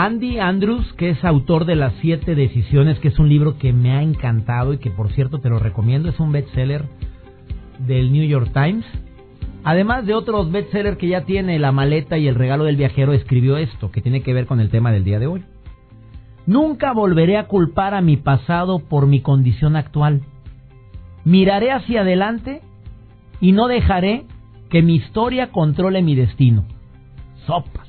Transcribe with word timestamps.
Andy 0.00 0.38
Andrews, 0.38 0.92
que 0.92 1.10
es 1.10 1.24
autor 1.24 1.64
de 1.64 1.74
Las 1.74 1.92
Siete 2.00 2.36
Decisiones, 2.36 3.00
que 3.00 3.08
es 3.08 3.18
un 3.18 3.28
libro 3.28 3.58
que 3.58 3.72
me 3.72 3.90
ha 3.90 4.00
encantado 4.00 4.72
y 4.72 4.78
que 4.78 4.92
por 4.92 5.10
cierto 5.10 5.40
te 5.40 5.48
lo 5.48 5.58
recomiendo, 5.58 6.08
es 6.08 6.20
un 6.20 6.30
bestseller 6.30 6.84
del 7.80 8.12
New 8.12 8.24
York 8.24 8.52
Times. 8.52 8.84
Además 9.64 10.06
de 10.06 10.14
otros 10.14 10.52
bestsellers 10.52 10.98
que 10.98 11.08
ya 11.08 11.24
tiene, 11.24 11.58
La 11.58 11.72
maleta 11.72 12.16
y 12.16 12.28
El 12.28 12.36
regalo 12.36 12.62
del 12.62 12.76
viajero, 12.76 13.12
escribió 13.12 13.56
esto, 13.56 13.90
que 13.90 14.00
tiene 14.00 14.22
que 14.22 14.32
ver 14.32 14.46
con 14.46 14.60
el 14.60 14.70
tema 14.70 14.92
del 14.92 15.02
día 15.02 15.18
de 15.18 15.26
hoy. 15.26 15.42
Nunca 16.46 16.92
volveré 16.92 17.36
a 17.36 17.48
culpar 17.48 17.94
a 17.94 18.00
mi 18.00 18.16
pasado 18.16 18.78
por 18.78 19.08
mi 19.08 19.20
condición 19.20 19.74
actual. 19.74 20.22
Miraré 21.24 21.72
hacia 21.72 22.02
adelante 22.02 22.60
y 23.40 23.50
no 23.50 23.66
dejaré 23.66 24.26
que 24.70 24.80
mi 24.80 24.94
historia 24.94 25.50
controle 25.50 26.02
mi 26.02 26.14
destino. 26.14 26.66
Sopas. 27.48 27.87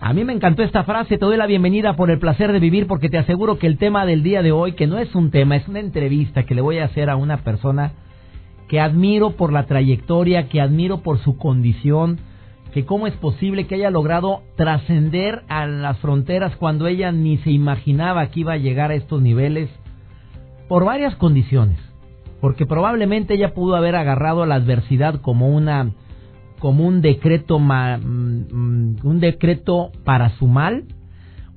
A 0.00 0.12
mí 0.12 0.22
me 0.22 0.32
encantó 0.32 0.62
esta 0.62 0.84
frase, 0.84 1.18
te 1.18 1.24
doy 1.24 1.36
la 1.36 1.46
bienvenida 1.46 1.96
por 1.96 2.08
el 2.10 2.20
placer 2.20 2.52
de 2.52 2.60
vivir 2.60 2.86
porque 2.86 3.08
te 3.08 3.18
aseguro 3.18 3.58
que 3.58 3.66
el 3.66 3.78
tema 3.78 4.06
del 4.06 4.22
día 4.22 4.42
de 4.42 4.52
hoy, 4.52 4.72
que 4.72 4.86
no 4.86 4.98
es 4.98 5.12
un 5.16 5.32
tema, 5.32 5.56
es 5.56 5.66
una 5.66 5.80
entrevista 5.80 6.44
que 6.44 6.54
le 6.54 6.60
voy 6.60 6.78
a 6.78 6.84
hacer 6.84 7.10
a 7.10 7.16
una 7.16 7.38
persona 7.38 7.92
que 8.68 8.78
admiro 8.78 9.32
por 9.32 9.52
la 9.52 9.66
trayectoria, 9.66 10.48
que 10.48 10.60
admiro 10.60 10.98
por 10.98 11.18
su 11.18 11.36
condición, 11.36 12.20
que 12.72 12.84
cómo 12.84 13.08
es 13.08 13.14
posible 13.14 13.66
que 13.66 13.74
haya 13.74 13.90
logrado 13.90 14.42
trascender 14.56 15.42
a 15.48 15.66
las 15.66 15.98
fronteras 15.98 16.54
cuando 16.56 16.86
ella 16.86 17.10
ni 17.10 17.38
se 17.38 17.50
imaginaba 17.50 18.28
que 18.28 18.40
iba 18.40 18.52
a 18.52 18.58
llegar 18.58 18.92
a 18.92 18.94
estos 18.94 19.20
niveles, 19.20 19.68
por 20.68 20.84
varias 20.84 21.16
condiciones, 21.16 21.78
porque 22.40 22.66
probablemente 22.66 23.34
ella 23.34 23.52
pudo 23.52 23.74
haber 23.74 23.96
agarrado 23.96 24.44
a 24.44 24.46
la 24.46 24.54
adversidad 24.54 25.20
como 25.22 25.48
una 25.48 25.90
como 26.58 26.86
un 26.86 27.00
decreto, 27.00 27.58
mm, 27.58 27.70
mm, 27.70 28.96
un 29.02 29.20
decreto 29.20 29.90
para 30.04 30.30
su 30.38 30.46
mal, 30.46 30.84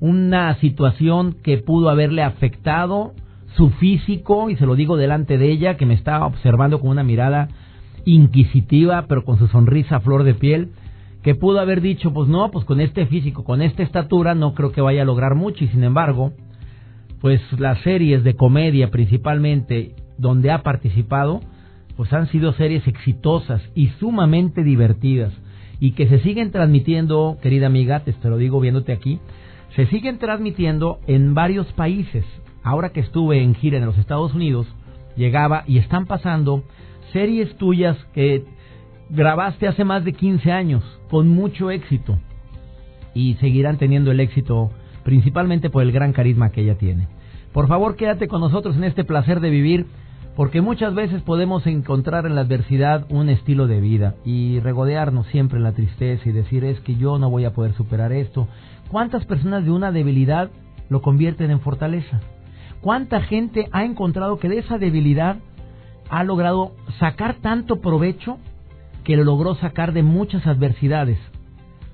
una 0.00 0.54
situación 0.56 1.36
que 1.42 1.58
pudo 1.58 1.88
haberle 1.88 2.22
afectado 2.22 3.12
su 3.56 3.70
físico, 3.70 4.50
y 4.50 4.56
se 4.56 4.66
lo 4.66 4.74
digo 4.74 4.96
delante 4.96 5.38
de 5.38 5.50
ella, 5.50 5.76
que 5.76 5.86
me 5.86 5.94
estaba 5.94 6.26
observando 6.26 6.80
con 6.80 6.90
una 6.90 7.04
mirada 7.04 7.48
inquisitiva, 8.04 9.06
pero 9.08 9.24
con 9.24 9.38
su 9.38 9.46
sonrisa 9.48 10.00
flor 10.00 10.24
de 10.24 10.34
piel, 10.34 10.70
que 11.22 11.34
pudo 11.34 11.60
haber 11.60 11.80
dicho, 11.80 12.12
pues 12.12 12.28
no, 12.28 12.50
pues 12.50 12.64
con 12.64 12.80
este 12.80 13.06
físico, 13.06 13.44
con 13.44 13.62
esta 13.62 13.82
estatura, 13.82 14.34
no 14.34 14.54
creo 14.54 14.72
que 14.72 14.80
vaya 14.80 15.02
a 15.02 15.04
lograr 15.04 15.34
mucho, 15.34 15.64
y 15.64 15.68
sin 15.68 15.84
embargo, 15.84 16.32
pues 17.20 17.40
las 17.58 17.80
series 17.82 18.24
de 18.24 18.34
comedia 18.34 18.90
principalmente 18.90 19.94
donde 20.18 20.50
ha 20.50 20.62
participado, 20.62 21.40
pues 21.96 22.12
han 22.12 22.28
sido 22.28 22.52
series 22.52 22.86
exitosas 22.86 23.62
y 23.74 23.88
sumamente 24.00 24.62
divertidas 24.62 25.32
y 25.80 25.92
que 25.92 26.08
se 26.08 26.20
siguen 26.20 26.50
transmitiendo, 26.52 27.38
querida 27.42 27.66
amiga, 27.66 28.00
te, 28.00 28.14
lo 28.28 28.36
digo 28.36 28.60
viéndote 28.60 28.92
aquí, 28.92 29.18
se 29.74 29.86
siguen 29.86 30.18
transmitiendo 30.18 31.00
en 31.06 31.34
varios 31.34 31.66
países. 31.72 32.24
Ahora 32.62 32.90
que 32.90 33.00
estuve 33.00 33.42
en 33.42 33.54
gira 33.54 33.78
en 33.78 33.86
los 33.86 33.98
Estados 33.98 34.34
Unidos, 34.34 34.66
llegaba 35.16 35.64
y 35.66 35.78
están 35.78 36.06
pasando 36.06 36.62
series 37.12 37.56
tuyas 37.56 37.96
que 38.14 38.44
grabaste 39.10 39.66
hace 39.66 39.84
más 39.84 40.04
de 40.04 40.12
15 40.12 40.52
años 40.52 40.84
con 41.10 41.28
mucho 41.28 41.70
éxito 41.70 42.18
y 43.14 43.34
seguirán 43.34 43.76
teniendo 43.76 44.10
el 44.10 44.20
éxito 44.20 44.70
principalmente 45.04 45.68
por 45.68 45.82
el 45.82 45.92
gran 45.92 46.12
carisma 46.12 46.50
que 46.50 46.62
ella 46.62 46.78
tiene. 46.78 47.08
Por 47.52 47.68
favor, 47.68 47.96
quédate 47.96 48.28
con 48.28 48.40
nosotros 48.40 48.76
en 48.76 48.84
este 48.84 49.04
placer 49.04 49.40
de 49.40 49.50
vivir 49.50 49.86
porque 50.36 50.62
muchas 50.62 50.94
veces 50.94 51.22
podemos 51.22 51.66
encontrar 51.66 52.24
en 52.26 52.34
la 52.34 52.42
adversidad 52.42 53.06
un 53.10 53.28
estilo 53.28 53.66
de 53.66 53.80
vida 53.80 54.14
y 54.24 54.60
regodearnos 54.60 55.26
siempre 55.26 55.58
en 55.58 55.64
la 55.64 55.72
tristeza 55.72 56.28
y 56.28 56.32
decir 56.32 56.64
es 56.64 56.80
que 56.80 56.96
yo 56.96 57.18
no 57.18 57.28
voy 57.28 57.44
a 57.44 57.52
poder 57.52 57.74
superar 57.74 58.12
esto. 58.12 58.48
¿Cuántas 58.90 59.26
personas 59.26 59.64
de 59.64 59.70
una 59.70 59.92
debilidad 59.92 60.50
lo 60.88 61.02
convierten 61.02 61.50
en 61.50 61.60
fortaleza? 61.60 62.20
¿Cuánta 62.80 63.20
gente 63.20 63.68
ha 63.72 63.84
encontrado 63.84 64.38
que 64.38 64.48
de 64.48 64.58
esa 64.58 64.78
debilidad 64.78 65.36
ha 66.08 66.24
logrado 66.24 66.72
sacar 66.98 67.36
tanto 67.36 67.80
provecho 67.80 68.38
que 69.04 69.16
lo 69.16 69.24
logró 69.24 69.54
sacar 69.56 69.92
de 69.92 70.02
muchas 70.02 70.46
adversidades? 70.46 71.18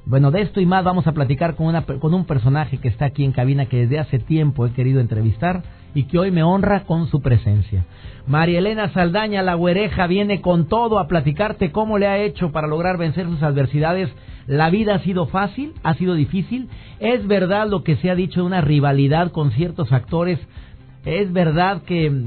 Bueno, 0.06 0.30
de 0.30 0.42
esto 0.42 0.60
y 0.60 0.66
más 0.66 0.84
vamos 0.84 1.06
a 1.06 1.12
platicar 1.12 1.56
con, 1.56 1.66
una, 1.66 1.82
con 1.82 2.14
un 2.14 2.24
personaje 2.24 2.78
que 2.78 2.88
está 2.88 3.06
aquí 3.06 3.24
en 3.24 3.32
cabina 3.32 3.66
que 3.66 3.78
desde 3.78 3.98
hace 3.98 4.18
tiempo 4.18 4.64
he 4.64 4.72
querido 4.72 5.00
entrevistar 5.00 5.62
y 5.94 6.04
que 6.04 6.18
hoy 6.18 6.30
me 6.30 6.42
honra 6.42 6.84
con 6.84 7.08
su 7.08 7.20
presencia. 7.20 7.84
María 8.26 8.58
Elena 8.58 8.92
Saldaña, 8.92 9.42
la 9.42 9.54
güereja, 9.54 10.06
viene 10.06 10.40
con 10.40 10.68
todo 10.68 10.98
a 10.98 11.08
platicarte 11.08 11.72
cómo 11.72 11.98
le 11.98 12.06
ha 12.06 12.18
hecho 12.18 12.52
para 12.52 12.66
lograr 12.66 12.98
vencer 12.98 13.26
sus 13.26 13.42
adversidades. 13.42 14.10
La 14.46 14.70
vida 14.70 14.96
ha 14.96 14.98
sido 15.00 15.26
fácil, 15.26 15.72
ha 15.82 15.94
sido 15.94 16.14
difícil. 16.14 16.68
Es 17.00 17.26
verdad 17.26 17.68
lo 17.68 17.84
que 17.84 17.96
se 17.96 18.10
ha 18.10 18.14
dicho 18.14 18.40
de 18.40 18.46
una 18.46 18.60
rivalidad 18.60 19.32
con 19.32 19.50
ciertos 19.52 19.92
actores. 19.92 20.38
Es 21.04 21.32
verdad 21.32 21.82
que, 21.82 22.26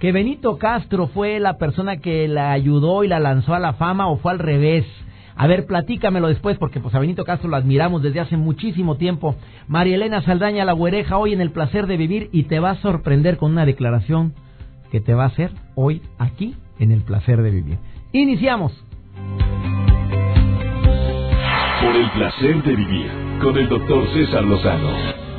que 0.00 0.12
Benito 0.12 0.56
Castro 0.58 1.08
fue 1.08 1.38
la 1.38 1.58
persona 1.58 1.98
que 1.98 2.28
la 2.28 2.52
ayudó 2.52 3.04
y 3.04 3.08
la 3.08 3.20
lanzó 3.20 3.54
a 3.54 3.58
la 3.60 3.74
fama 3.74 4.08
o 4.08 4.16
fue 4.16 4.32
al 4.32 4.38
revés. 4.38 4.86
A 5.36 5.46
ver, 5.46 5.66
platícamelo 5.66 6.28
después, 6.28 6.58
porque 6.58 6.80
pues 6.80 6.94
a 6.94 6.98
Benito 6.98 7.24
Castro 7.24 7.48
lo 7.48 7.56
admiramos 7.56 8.02
desde 8.02 8.20
hace 8.20 8.36
muchísimo 8.36 8.96
tiempo. 8.96 9.36
María 9.68 9.96
Elena 9.96 10.22
Saldaña, 10.22 10.64
la 10.64 10.72
güereja, 10.72 11.16
hoy 11.18 11.32
en 11.32 11.40
el 11.40 11.50
placer 11.50 11.86
de 11.86 11.96
vivir 11.96 12.28
y 12.32 12.44
te 12.44 12.60
va 12.60 12.70
a 12.70 12.76
sorprender 12.76 13.36
con 13.36 13.52
una 13.52 13.66
declaración 13.66 14.34
que 14.90 15.00
te 15.00 15.14
va 15.14 15.24
a 15.24 15.28
hacer 15.28 15.52
hoy 15.74 16.02
aquí 16.18 16.54
en 16.78 16.92
el 16.92 17.02
placer 17.02 17.42
de 17.42 17.50
vivir. 17.50 17.78
Iniciamos. 18.12 18.72
Por 21.80 21.96
el 21.96 22.10
placer 22.10 22.62
de 22.62 22.76
vivir 22.76 23.10
con 23.42 23.56
el 23.56 23.68
doctor 23.68 24.06
César 24.12 24.44
Lozano. 24.44 25.31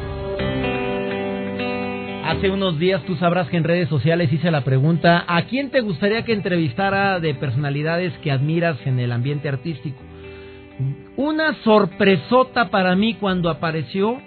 Hace 2.24 2.50
unos 2.50 2.80
días 2.80 3.04
tú 3.04 3.18
sabrás 3.18 3.50
que 3.50 3.58
en 3.58 3.66
redes 3.66 3.90
sociales 3.90 4.32
hice 4.32 4.50
la 4.50 4.64
pregunta, 4.64 5.26
¿a 5.28 5.44
quién 5.44 5.72
te 5.72 5.82
gustaría 5.82 6.24
que 6.24 6.32
entrevistara 6.32 7.20
de 7.20 7.36
personalidades 7.36 8.14
que 8.20 8.32
admiras 8.32 8.78
en 8.86 9.00
el 9.00 9.12
ambiente 9.12 9.50
artístico? 9.50 9.98
Una 11.18 11.54
sorpresota 11.64 12.70
para 12.70 12.96
mí 12.96 13.16
cuando 13.16 13.50
apareció 13.50 14.22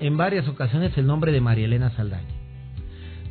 en 0.00 0.16
varias 0.16 0.46
ocasiones 0.46 0.96
el 0.96 1.06
nombre 1.06 1.32
de 1.32 1.40
María 1.40 1.64
Elena 1.64 1.90
Saldaña. 1.90 2.28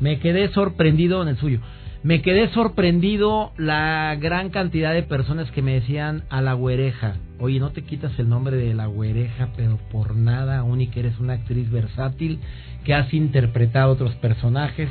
Me 0.01 0.19
quedé 0.19 0.49
sorprendido 0.49 1.21
en 1.21 1.29
el 1.29 1.37
suyo. 1.37 1.61
Me 2.03 2.21
quedé 2.21 2.49
sorprendido 2.49 3.53
la 3.57 4.17
gran 4.19 4.49
cantidad 4.49 4.93
de 4.93 5.03
personas 5.03 5.49
que 5.51 5.61
me 5.61 5.75
decían 5.75 6.23
a 6.29 6.41
la 6.41 6.51
güereja. 6.51 7.15
Oye, 7.39 7.61
no 7.61 7.71
te 7.71 7.83
quitas 7.83 8.17
el 8.19 8.27
nombre 8.27 8.57
de 8.57 8.73
la 8.73 8.87
güereja, 8.87 9.49
pero 9.55 9.79
por 9.89 10.13
nada, 10.13 10.65
que 10.91 10.99
eres 10.99 11.17
una 11.19 11.33
actriz 11.33 11.71
versátil 11.71 12.39
que 12.83 12.93
has 12.93 13.13
interpretado 13.13 13.93
otros 13.93 14.13
personajes. 14.15 14.89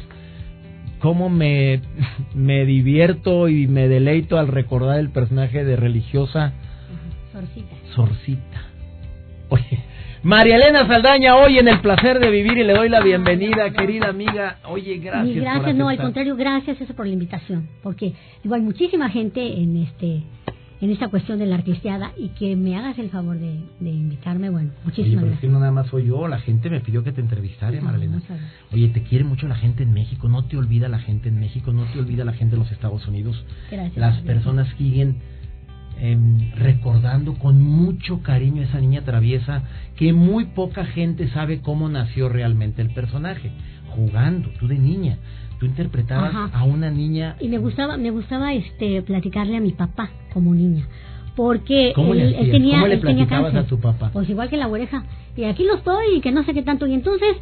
Cómo 1.00 1.28
me, 1.28 1.82
me 2.34 2.64
divierto 2.64 3.50
y 3.50 3.66
me 3.66 3.88
deleito 3.88 4.38
al 4.38 4.48
recordar 4.48 4.98
el 4.98 5.10
personaje 5.10 5.64
de 5.64 5.76
religiosa 5.76 6.54
Sorcita. 7.32 7.76
Sorcita. 7.94 8.62
Oye, 9.48 9.84
María 10.24 10.54
Elena 10.54 10.86
Saldaña, 10.86 11.34
hoy 11.34 11.58
en 11.58 11.66
el 11.66 11.80
placer 11.80 12.20
de 12.20 12.30
vivir 12.30 12.56
y 12.56 12.62
le 12.62 12.74
doy 12.74 12.88
la 12.88 13.00
bienvenida, 13.00 13.70
querida 13.70 14.08
amiga. 14.08 14.58
Oye, 14.68 14.98
gracias. 14.98 15.34
gracias, 15.34 15.74
no, 15.74 15.88
al 15.88 15.98
contrario, 15.98 16.36
gracias 16.36 16.80
eso 16.80 16.94
por 16.94 17.06
la 17.06 17.12
invitación, 17.12 17.68
porque 17.82 18.14
igual 18.44 18.62
muchísima 18.62 19.10
gente 19.10 19.40
en 19.60 19.78
este 19.78 20.22
en 20.80 20.90
esta 20.90 21.08
cuestión 21.08 21.38
de 21.38 21.46
la 21.46 21.56
artisteada 21.56 22.12
y 22.16 22.30
que 22.30 22.56
me 22.56 22.76
hagas 22.76 22.98
el 22.98 23.08
favor 23.10 23.36
de, 23.38 23.62
invitarme, 23.80 24.50
bueno, 24.50 24.70
muchísimas 24.84 25.24
gracias. 25.24 25.52
no 25.52 25.60
nada 25.60 25.70
más 25.70 25.86
soy 25.88 26.06
yo, 26.06 26.26
la 26.26 26.38
gente 26.38 26.70
me 26.70 26.80
pidió 26.80 27.04
que 27.04 27.12
te 27.12 27.20
entrevistara, 27.20 27.80
Marilena. 27.80 28.20
Oye, 28.72 28.88
te 28.88 29.02
quiere 29.02 29.24
mucho 29.24 29.46
la 29.46 29.54
gente 29.54 29.82
en 29.82 29.92
México, 29.92 30.28
no 30.28 30.44
te 30.44 30.56
olvida 30.56 30.88
la 30.88 30.98
gente 30.98 31.28
en 31.28 31.38
México, 31.38 31.72
no 31.72 31.84
te 31.84 32.00
olvida 32.00 32.24
la 32.24 32.32
gente 32.32 32.56
de 32.56 32.62
los 32.62 32.72
Estados 32.72 33.06
Unidos. 33.06 33.44
Gracias. 33.70 33.96
Las 33.96 34.20
personas 34.22 34.68
siguen 34.76 35.20
em, 36.02 36.50
recordando 36.56 37.34
con 37.34 37.62
mucho 37.62 38.22
cariño 38.22 38.62
a 38.62 38.64
esa 38.66 38.80
niña 38.80 39.02
traviesa 39.02 39.62
que 39.96 40.12
muy 40.12 40.46
poca 40.46 40.84
gente 40.84 41.28
sabe 41.28 41.60
cómo 41.60 41.88
nació 41.88 42.28
realmente 42.28 42.82
el 42.82 42.90
personaje, 42.90 43.52
jugando, 43.94 44.50
tú 44.58 44.68
de 44.68 44.78
niña 44.78 45.18
tú 45.58 45.66
interpretabas 45.66 46.52
a 46.52 46.64
una 46.64 46.90
niña 46.90 47.36
y 47.38 47.46
me 47.46 47.58
gustaba 47.58 47.96
me 47.96 48.10
gustaba 48.10 48.52
este 48.52 49.00
platicarle 49.02 49.56
a 49.56 49.60
mi 49.60 49.70
papá 49.70 50.10
como 50.32 50.52
niña 50.56 50.88
porque 51.34 51.92
¿Cómo 51.94 52.14
le 52.14 52.24
él, 52.38 52.50
tenía, 52.50 52.74
¿Cómo 52.74 52.88
le 52.88 52.94
él 52.94 53.00
tenía 53.00 53.26
cáncer. 53.26 53.58
a 53.58 53.66
tu 53.66 53.78
papá? 53.78 54.10
Pues 54.12 54.28
igual 54.28 54.50
que 54.50 54.56
la 54.56 54.68
oreja. 54.68 55.04
Y 55.36 55.44
aquí 55.44 55.64
lo 55.64 55.76
estoy 55.76 56.16
y 56.16 56.20
que 56.20 56.30
no 56.30 56.44
sé 56.44 56.52
qué 56.52 56.62
tanto. 56.62 56.86
Y 56.86 56.94
entonces 56.94 57.36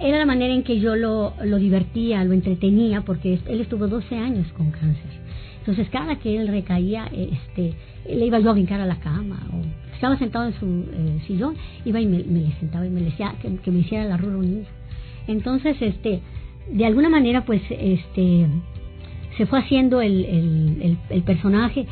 era 0.00 0.18
la 0.18 0.26
manera 0.26 0.54
en 0.54 0.62
que 0.62 0.80
yo 0.80 0.96
lo, 0.96 1.34
lo 1.44 1.58
divertía, 1.58 2.24
lo 2.24 2.32
entretenía, 2.32 3.02
porque 3.02 3.38
él 3.46 3.60
estuvo 3.60 3.88
12 3.88 4.16
años 4.16 4.46
con 4.56 4.70
cáncer. 4.70 5.25
Entonces 5.66 5.88
cada 5.90 6.14
que 6.20 6.36
él 6.36 6.46
recaía, 6.46 7.06
este, 7.06 7.74
le 8.08 8.26
iba 8.26 8.38
yo 8.38 8.50
a 8.50 8.52
brincar 8.52 8.80
a 8.80 8.86
la 8.86 9.00
cama 9.00 9.48
o 9.52 9.94
estaba 9.94 10.16
sentado 10.16 10.46
en 10.46 10.52
su 10.60 10.66
eh, 10.66 11.20
sillón, 11.26 11.56
iba 11.84 12.00
y 12.00 12.06
me, 12.06 12.18
le 12.18 12.52
sentaba 12.60 12.86
y 12.86 12.90
me 12.90 13.00
decía 13.00 13.34
que, 13.42 13.70
me 13.72 13.80
hiciera 13.80 14.04
la 14.04 14.16
rura 14.16 14.36
unida. 14.36 14.66
Entonces, 15.26 15.76
este, 15.80 16.20
de 16.70 16.86
alguna 16.86 17.08
manera, 17.08 17.44
pues, 17.44 17.62
este, 17.68 18.46
se 19.36 19.46
fue 19.46 19.58
haciendo 19.58 20.00
el, 20.00 20.96
el, 21.10 21.22
personaje. 21.24 21.84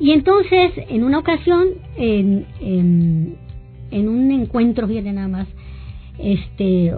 Y 0.00 0.10
entonces, 0.10 0.72
en 0.88 1.04
una 1.04 1.20
ocasión, 1.20 1.68
en, 1.96 2.44
en, 2.60 3.36
en 3.92 4.08
un 4.08 4.32
encuentro, 4.32 4.88
fíjate 4.88 5.12
nada 5.12 5.28
más, 5.28 5.46
este, 6.18 6.92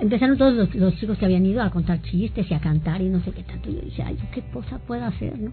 empezaron 0.00 0.36
todos 0.38 0.54
los, 0.54 0.74
los 0.74 0.94
chicos 0.96 1.16
que 1.18 1.24
habían 1.24 1.44
ido 1.46 1.62
a 1.62 1.70
contar 1.70 2.02
chistes 2.02 2.50
y 2.50 2.54
a 2.54 2.60
cantar 2.60 3.00
y 3.02 3.08
no 3.08 3.20
sé 3.20 3.30
qué 3.32 3.42
tanto. 3.42 3.70
Yo 3.70 3.80
decía, 3.80 4.06
ay, 4.08 4.16
¿qué 4.32 4.42
cosa 4.52 4.78
puedo 4.86 5.04
hacer, 5.04 5.38
no? 5.38 5.52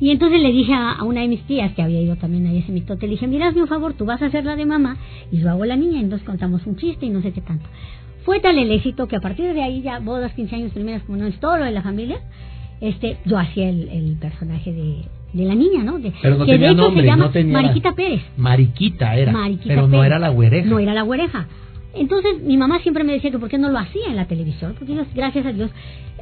Y 0.00 0.10
entonces 0.10 0.40
le 0.40 0.50
dije 0.50 0.72
a, 0.74 0.92
a 0.92 1.04
una 1.04 1.20
de 1.20 1.28
mis 1.28 1.42
tías 1.46 1.72
que 1.74 1.82
había 1.82 2.00
ido 2.00 2.16
también 2.16 2.46
a 2.46 2.52
ese 2.52 2.72
mitote, 2.72 3.06
le 3.06 3.12
dije, 3.12 3.28
mira, 3.28 3.48
hazme 3.48 3.62
un 3.62 3.68
favor, 3.68 3.94
tú 3.94 4.04
vas 4.04 4.20
a 4.22 4.26
hacer 4.26 4.44
la 4.44 4.56
de 4.56 4.66
mamá 4.66 4.96
y 5.30 5.38
yo 5.38 5.50
hago 5.50 5.64
la 5.64 5.76
niña, 5.76 5.98
y 5.98 6.02
entonces 6.02 6.26
contamos 6.26 6.66
un 6.66 6.76
chiste 6.76 7.06
y 7.06 7.10
no 7.10 7.22
sé 7.22 7.32
qué 7.32 7.40
tanto. 7.40 7.66
Fue 8.24 8.40
tal 8.40 8.58
el 8.58 8.70
éxito 8.72 9.06
que 9.06 9.16
a 9.16 9.20
partir 9.20 9.52
de 9.52 9.62
ahí 9.62 9.82
ya 9.82 9.98
bodas, 10.00 10.32
15 10.34 10.56
años, 10.56 10.72
primeras 10.72 11.02
comuniones, 11.04 11.38
todo 11.38 11.56
lo 11.58 11.64
de 11.64 11.70
la 11.72 11.82
familia, 11.82 12.18
este, 12.80 13.18
yo 13.26 13.38
hacía 13.38 13.68
el, 13.68 13.88
el 13.90 14.16
personaje 14.20 14.72
de, 14.72 15.04
de 15.34 15.44
la 15.44 15.54
niña, 15.54 15.84
¿no? 15.84 15.98
De, 16.00 16.12
Pero 16.20 16.36
no 16.36 16.46
que 16.46 16.52
tenía 16.52 16.68
de 16.68 16.72
hecho 16.74 16.82
nombre, 16.82 17.02
se 17.02 17.06
llama 17.06 17.24
no 17.26 17.30
tenía- 17.30 17.52
Mariquita 17.62 17.92
Pérez. 17.94 18.22
Mariquita 18.36 19.14
era. 19.16 19.30
Mariquita 19.32 19.68
pero 19.74 19.86
no 19.88 20.02
era 20.02 20.18
la 20.18 20.30
güereja. 20.30 20.68
No 20.68 20.78
era 20.80 20.94
la 20.94 21.02
güereja. 21.02 21.46
Entonces 21.94 22.42
mi 22.42 22.56
mamá 22.56 22.80
siempre 22.80 23.04
me 23.04 23.12
decía 23.12 23.30
que 23.30 23.38
por 23.38 23.48
qué 23.48 23.58
no 23.58 23.68
lo 23.68 23.78
hacía 23.78 24.06
en 24.08 24.16
la 24.16 24.26
televisión, 24.26 24.74
porque 24.78 24.94
yo, 24.94 25.02
gracias 25.14 25.44
a 25.46 25.52
Dios, 25.52 25.70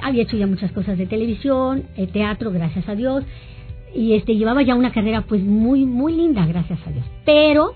había 0.03 0.23
hecho 0.23 0.37
ya 0.37 0.47
muchas 0.47 0.73
cosas 0.73 0.99
de 0.99 1.07
televisión, 1.07 1.85
eh, 1.97 2.07
teatro, 2.07 2.51
gracias 2.51 2.89
a 2.89 2.95
Dios, 2.95 3.25
y 3.95 4.15
este 4.15 4.37
llevaba 4.37 4.63
ya 4.63 4.75
una 4.75 4.93
carrera 4.93 5.23
pues 5.23 5.43
muy 5.43 5.85
muy 5.85 6.13
linda, 6.13 6.47
gracias 6.47 6.79
a 6.87 6.91
Dios. 6.91 7.05
Pero 7.25 7.75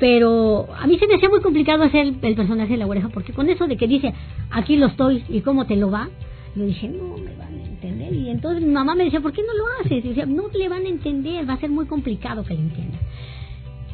pero 0.00 0.66
a 0.74 0.86
mí 0.86 0.98
se 0.98 1.06
me 1.06 1.14
hacía 1.14 1.28
muy 1.28 1.40
complicado 1.40 1.84
hacer 1.84 2.06
el, 2.06 2.34
personaje 2.34 2.72
de 2.72 2.78
la 2.78 2.86
oreja, 2.86 3.10
porque 3.10 3.34
con 3.34 3.50
eso 3.50 3.66
de 3.66 3.76
que 3.76 3.86
dice, 3.86 4.14
aquí 4.50 4.76
lo 4.76 4.86
estoy 4.86 5.22
y 5.28 5.42
cómo 5.42 5.66
te 5.66 5.76
lo 5.76 5.90
va, 5.90 6.08
yo 6.56 6.64
dije, 6.64 6.88
no 6.88 7.18
me 7.18 7.36
van 7.36 7.54
a 7.54 7.64
entender. 7.64 8.12
Y 8.14 8.30
entonces 8.30 8.62
mi 8.62 8.72
mamá 8.72 8.94
me 8.94 9.04
decía, 9.04 9.20
¿por 9.20 9.32
qué 9.32 9.42
no 9.42 9.52
lo 9.54 9.64
haces? 9.78 10.02
Y 10.04 10.08
decía, 10.08 10.24
no 10.24 10.44
le 10.48 10.68
van 10.68 10.86
a 10.86 10.88
entender, 10.88 11.48
va 11.48 11.54
a 11.54 11.60
ser 11.60 11.68
muy 11.68 11.84
complicado 11.84 12.42
que 12.44 12.54
le 12.54 12.60
entiendan. 12.60 12.99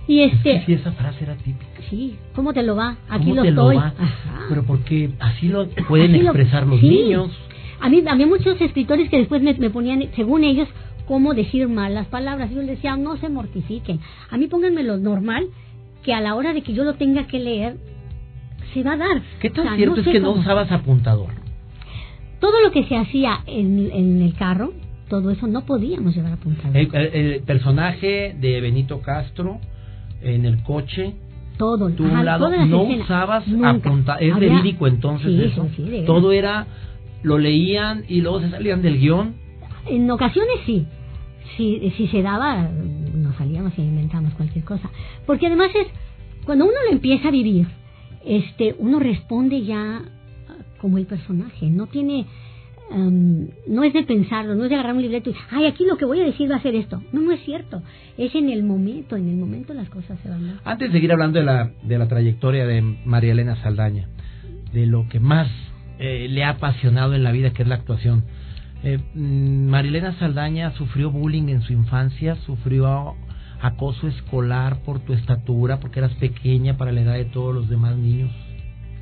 Y 0.09 0.21
este, 0.23 0.63
Sí, 0.65 0.73
esa 0.75 0.93
frase 0.93 1.25
era 1.25 1.35
típica. 1.37 1.67
Sí, 1.91 2.17
¿cómo 2.35 2.53
te 2.53 2.63
lo 2.63 2.77
va? 2.77 2.97
Aquí 3.09 3.25
¿Cómo 3.25 3.35
lo 3.37 3.43
te 3.43 3.49
estoy. 3.49 3.75
lo 3.75 3.81
va? 3.81 3.95
Ajá. 3.99 4.41
Pero 4.49 4.63
porque 4.65 5.11
así 5.19 5.49
lo 5.49 5.67
pueden 5.89 6.13
Así 6.15 6.23
lo- 6.23 6.31
expresar 6.31 6.67
los 6.67 6.81
sí. 6.81 6.89
niños. 6.89 7.31
A 7.81 7.89
mí 7.89 8.03
había 8.09 8.27
muchos 8.27 8.61
escritores 8.61 9.11
que 9.11 9.19
después 9.19 9.43
me, 9.43 9.55
me 9.55 9.71
ponían, 9.71 10.05
según 10.15 10.45
ellos, 10.45 10.69
cómo 11.07 11.35
decir 11.35 11.69
mal 11.69 11.95
las 11.95 12.07
palabras. 12.07 12.51
Yo 12.51 12.59
les 12.59 12.69
decía, 12.77 12.97
no 12.97 13.17
se 13.17 13.29
mortifiquen. 13.29 14.01
A 14.31 14.37
mí 14.39 14.47
pónganme 14.47 14.83
lo 14.83 14.97
normal, 14.97 15.47
que 16.03 16.15
a 16.15 16.21
la 16.21 16.35
hora 16.37 16.53
de 16.53 16.63
que 16.63 16.73
yo 16.73 16.85
lo 16.85 16.95
tenga 16.95 17.27
que 17.27 17.39
leer, 17.41 17.77
se 18.75 18.83
va 18.83 18.93
a 18.93 18.97
dar. 18.97 19.23
¿Qué 19.41 19.51
tan 19.51 19.67
O 19.67 19.69
sea, 19.71 19.77
cierto 19.77 20.01
es 20.01 20.07
que 20.09 20.21
no 20.21 20.33
usabas 20.33 20.71
apuntador? 20.73 21.31
Todo 22.41 22.61
lo 22.63 22.71
que 22.71 22.85
se 22.85 22.97
hacía 22.97 23.41
en, 23.47 23.91
en 23.93 24.23
el 24.23 24.35
carro, 24.35 24.73
todo 25.09 25.31
eso 25.31 25.47
no 25.47 25.65
podíamos 25.65 26.15
llevar 26.15 26.33
apuntado. 26.35 26.75
El, 26.75 26.95
el- 26.95 27.15
el 27.35 27.43
personaje 27.43 28.35
de 28.39 28.61
Benito 28.61 29.01
Castro 29.01 29.59
en 30.35 30.45
el 30.45 30.63
coche, 30.63 31.15
todo. 31.59 31.89
tú 31.91 32.05
ajá, 32.07 32.19
un 32.21 32.25
lado 32.25 32.49
no 32.51 32.83
escenas. 32.83 33.05
usabas 33.05 33.49
Nunca. 33.49 33.71
apunta 33.71 34.17
Es 34.17 34.33
Había- 34.35 34.51
verídico 34.51 34.87
entonces 34.87 35.29
Sí, 35.33 35.43
eso. 35.45 35.69
sí, 35.77 35.83
de. 35.85 36.03
Todo 36.03 36.33
era, 36.33 36.67
lo 37.23 37.39
leían 37.39 38.05
y 38.09 38.21
luego 38.21 38.41
se 38.41 38.51
salían 38.51 38.83
del 38.83 38.99
guion. 38.99 39.35
En 39.87 40.11
ocasiones 40.11 40.57
sí. 40.67 40.87
Si, 41.57 41.91
si 41.97 42.09
se 42.09 42.23
daba, 42.23 42.69
nos 43.15 43.35
salíamos 43.37 43.73
y 43.79 43.83
inventamos 43.83 44.35
cualquier 44.35 44.65
cosa. 44.65 44.91
Porque 45.27 45.47
además 45.47 45.71
es, 45.75 45.87
cuando 46.45 46.65
uno 46.65 46.75
lo 46.87 46.93
empieza 46.93 47.29
a 47.29 47.31
vivir, 47.31 47.67
este, 48.25 48.75
uno 48.79 48.99
responde 48.99 49.63
ya 49.65 50.03
como 50.81 50.99
el 50.99 51.07
personaje. 51.07 51.71
No 51.71 51.87
tiene, 51.87 52.27
am, 52.91 53.49
no 53.67 53.85
es 53.85 53.93
de 53.93 54.03
pensarlo, 54.05 54.55
no 54.55 54.65
es 54.65 54.71
de 54.71 54.77
agarrar 54.77 54.95
un 54.95 55.03
libreto 55.03 55.31
y, 55.31 55.35
ay, 55.51 55.67
aquí 55.67 55.85
lo 55.85 55.97
que 55.97 56.05
voy 56.05 56.21
a 56.21 56.25
decir 56.25 56.51
va 56.51 56.57
a 56.57 56.63
ser 56.63 56.75
esto. 56.75 57.03
No, 57.13 57.21
no 57.21 57.33
es 57.33 57.41
cierto. 57.45 57.83
Es 58.17 58.35
en 58.35 58.51
el 58.51 58.63
momento, 58.63 59.17
en 59.17 59.29
el 59.29 59.37
momento 59.37 59.75
las 59.75 59.89
cosas 59.89 60.19
se 60.23 60.29
van. 60.29 60.61
Antes 60.65 60.89
de 60.89 60.99
seguir 60.99 61.13
hablando 61.13 61.39
de 61.39 61.45
la, 61.45 61.71
de 61.83 61.99
la 61.99 62.09
trayectoria 62.09 62.67
de 62.67 62.83
María 63.05 63.33
Elena 63.33 63.57
Saldaña, 63.63 64.09
de 64.73 64.87
lo 64.87 65.09
que 65.09 65.21
más 65.21 65.49
eh, 65.99 66.27
le 66.29 66.45
ha 66.45 66.51
apasionado 66.51 67.15
en 67.15 67.23
la 67.23 67.33
vida, 67.33 67.51
que 67.51 67.63
es 67.63 67.69
la 67.69 67.77
actuación. 67.77 68.25
Eh, 68.83 68.99
mm, 69.15 69.69
María 69.69 69.91
Elena 69.91 70.19
Saldaña 70.19 70.73
sufrió 70.73 71.11
bullying 71.11 71.49
en 71.49 71.63
su 71.63 71.73
infancia, 71.73 72.37
sufrió 72.47 73.15
acoso 73.61 74.07
escolar 74.09 74.83
por 74.83 75.01
tu 75.01 75.13
estatura, 75.13 75.81
porque 75.81 76.01
eras 76.01 76.15
pequeña 76.15 76.77
para 76.77 76.93
la 76.93 77.01
edad 77.01 77.15
de 77.15 77.25
todos 77.25 77.55
los 77.55 77.69
demás 77.69 77.97
niños. 77.97 78.31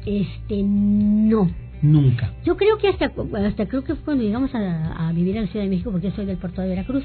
Este, 0.06 0.62
no. 0.62 1.50
Nunca. 1.82 2.32
Yo 2.44 2.56
creo 2.56 2.78
que 2.78 2.88
hasta, 2.88 3.12
hasta 3.46 3.66
creo 3.66 3.84
que 3.84 3.94
fue 3.94 4.04
cuando 4.04 4.24
llegamos 4.24 4.54
a, 4.54 5.08
a 5.08 5.12
vivir 5.12 5.36
en 5.36 5.42
la 5.42 5.48
Ciudad 5.48 5.64
de 5.64 5.70
México, 5.70 5.90
porque 5.90 6.10
soy 6.12 6.24
del 6.24 6.38
puerto 6.38 6.62
de 6.62 6.68
Veracruz. 6.68 7.04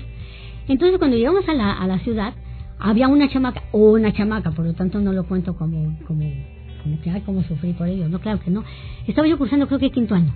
Entonces, 0.68 0.98
cuando 1.00 1.18
llegamos 1.18 1.48
a 1.50 1.54
la, 1.54 1.74
a 1.74 1.88
la 1.88 2.00
ciudad, 2.00 2.34
había 2.80 3.08
una 3.08 3.28
chamaca, 3.30 3.64
o 3.72 3.92
una 3.92 4.14
chamaca, 4.14 4.52
por 4.52 4.66
lo 4.66 4.74
tanto 4.74 5.00
no 5.02 5.12
lo 5.12 5.26
cuento 5.26 5.56
como, 5.56 5.98
como, 6.06 6.32
como 6.84 7.02
que, 7.02 7.10
ay, 7.10 7.22
cómo 7.26 7.44
sufrí 7.44 7.74
por 7.74 7.88
ello. 7.88 8.08
No, 8.08 8.20
claro 8.20 8.40
que 8.40 8.52
no. 8.52 8.64
Estaba 9.06 9.28
yo 9.28 9.38
cursando, 9.38 9.68
creo 9.68 9.80
que 9.80 9.92
quinto 9.92 10.16
año. 10.16 10.34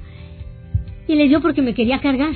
Y 1.07 1.15
le 1.15 1.27
dio 1.27 1.41
porque 1.41 1.62
me 1.62 1.74
quería 1.74 2.00
cargar. 2.01 2.33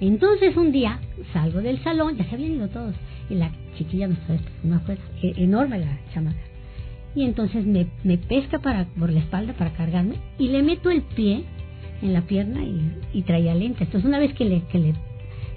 Entonces, 0.00 0.56
un 0.56 0.72
día, 0.72 0.98
salgo 1.32 1.60
del 1.60 1.82
salón, 1.84 2.16
ya 2.16 2.24
se 2.24 2.34
habían 2.34 2.52
ido 2.52 2.68
todos, 2.68 2.94
y 3.30 3.36
la 3.36 3.52
chiquilla, 3.76 4.08
no 4.08 4.16
sé, 4.26 4.40
no 4.64 4.76
acuerdo, 4.76 5.02
enorme 5.22 5.78
la 5.78 5.98
chamaca. 6.12 6.51
Y 7.14 7.24
entonces 7.24 7.66
me, 7.66 7.86
me 8.04 8.18
pesca 8.18 8.58
para, 8.58 8.86
por 8.98 9.10
la 9.10 9.20
espalda 9.20 9.52
para 9.54 9.72
cargarme 9.72 10.14
y 10.38 10.48
le 10.48 10.62
meto 10.62 10.90
el 10.90 11.02
pie 11.02 11.44
en 12.00 12.12
la 12.12 12.22
pierna 12.22 12.62
y, 12.64 12.92
y 13.12 13.22
traía 13.22 13.54
lentes. 13.54 13.82
Entonces 13.82 14.08
una 14.08 14.18
vez 14.18 14.32
que 14.34 14.44
le, 14.44 14.62
que 14.62 14.78
le 14.78 14.94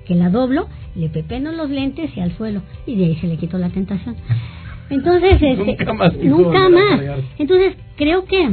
que 0.06 0.14
la 0.14 0.30
doblo, 0.30 0.68
le 0.96 1.10
pepeno 1.10 1.52
los 1.52 1.70
lentes 1.70 2.16
y 2.16 2.20
al 2.20 2.36
suelo 2.38 2.62
y 2.86 2.96
de 2.96 3.06
ahí 3.06 3.16
se 3.16 3.28
le 3.28 3.38
quitó 3.38 3.58
la 3.58 3.70
tentación. 3.70 4.16
Entonces, 4.90 5.34
este, 5.42 5.56
Nunca 5.56 5.94
más 5.94 6.16
nunca 6.18 6.70
más. 6.70 7.02
Entonces 7.40 7.76
creo 7.96 8.26
que 8.26 8.48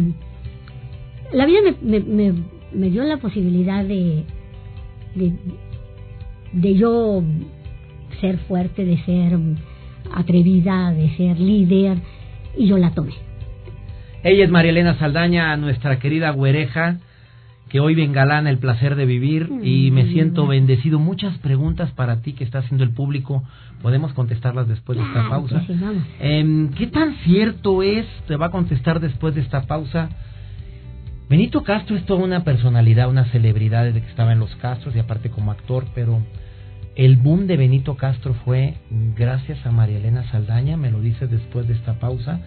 la 1.32 1.44
vida 1.44 1.58
me, 1.82 2.00
me, 2.00 2.00
me, 2.00 2.34
me 2.72 2.90
dio 2.90 3.02
la 3.04 3.18
posibilidad 3.18 3.84
de, 3.84 4.24
de 5.14 5.32
de 6.52 6.74
yo 6.74 7.22
ser 8.20 8.38
fuerte, 8.40 8.84
de 8.84 8.98
ser 9.04 9.38
atrevida, 10.14 10.92
de 10.92 11.16
ser 11.16 11.40
líder 11.40 11.98
y 12.56 12.66
yo 12.66 12.78
la 12.78 12.90
tomé. 12.90 13.14
Ella 14.24 14.44
es 14.44 14.50
María 14.50 14.70
Elena 14.70 14.98
Saldaña, 14.98 15.56
nuestra 15.56 15.98
querida 15.98 16.30
güereja, 16.30 16.98
que 17.68 17.80
hoy 17.80 17.96
me 17.96 18.04
engalana 18.04 18.50
el 18.50 18.58
placer 18.58 18.94
de 18.94 19.06
vivir 19.06 19.50
y 19.62 19.90
me 19.90 20.06
siento 20.12 20.46
bendecido. 20.46 20.98
Muchas 20.98 21.36
preguntas 21.38 21.90
para 21.92 22.20
ti 22.22 22.34
que 22.34 22.44
está 22.44 22.58
haciendo 22.58 22.84
el 22.84 22.90
público. 22.90 23.42
Podemos 23.80 24.12
contestarlas 24.12 24.68
después 24.68 24.98
de 24.98 25.04
esta 25.04 25.28
pausa. 25.28 25.64
sí. 25.66 25.74
Em, 26.20 26.70
¿Qué 26.74 26.86
tan 26.86 27.16
cierto 27.24 27.82
es? 27.82 28.06
Te 28.28 28.36
va 28.36 28.46
a 28.46 28.50
contestar 28.50 29.00
después 29.00 29.34
de 29.34 29.40
esta 29.40 29.62
pausa. 29.62 30.10
Benito 31.28 31.62
Castro 31.64 31.96
es 31.96 32.04
toda 32.04 32.22
una 32.22 32.44
personalidad, 32.44 33.08
una 33.08 33.24
celebridad 33.24 33.84
desde 33.84 34.02
que 34.02 34.08
estaba 34.08 34.32
en 34.32 34.38
los 34.38 34.54
Castros 34.56 34.94
y 34.94 34.98
aparte 34.98 35.30
como 35.30 35.50
actor, 35.50 35.86
pero 35.94 36.20
el 36.94 37.16
boom 37.16 37.46
de 37.46 37.56
Benito 37.56 37.96
Castro 37.96 38.34
fue 38.44 38.74
gracias 39.16 39.64
a 39.64 39.70
María 39.70 39.98
Elena 39.98 40.30
Saldaña, 40.30 40.76
me 40.76 40.90
lo 40.90 41.00
dices 41.00 41.30
después 41.30 41.66
de 41.66 41.74
esta 41.74 41.94
pausa. 41.94 42.40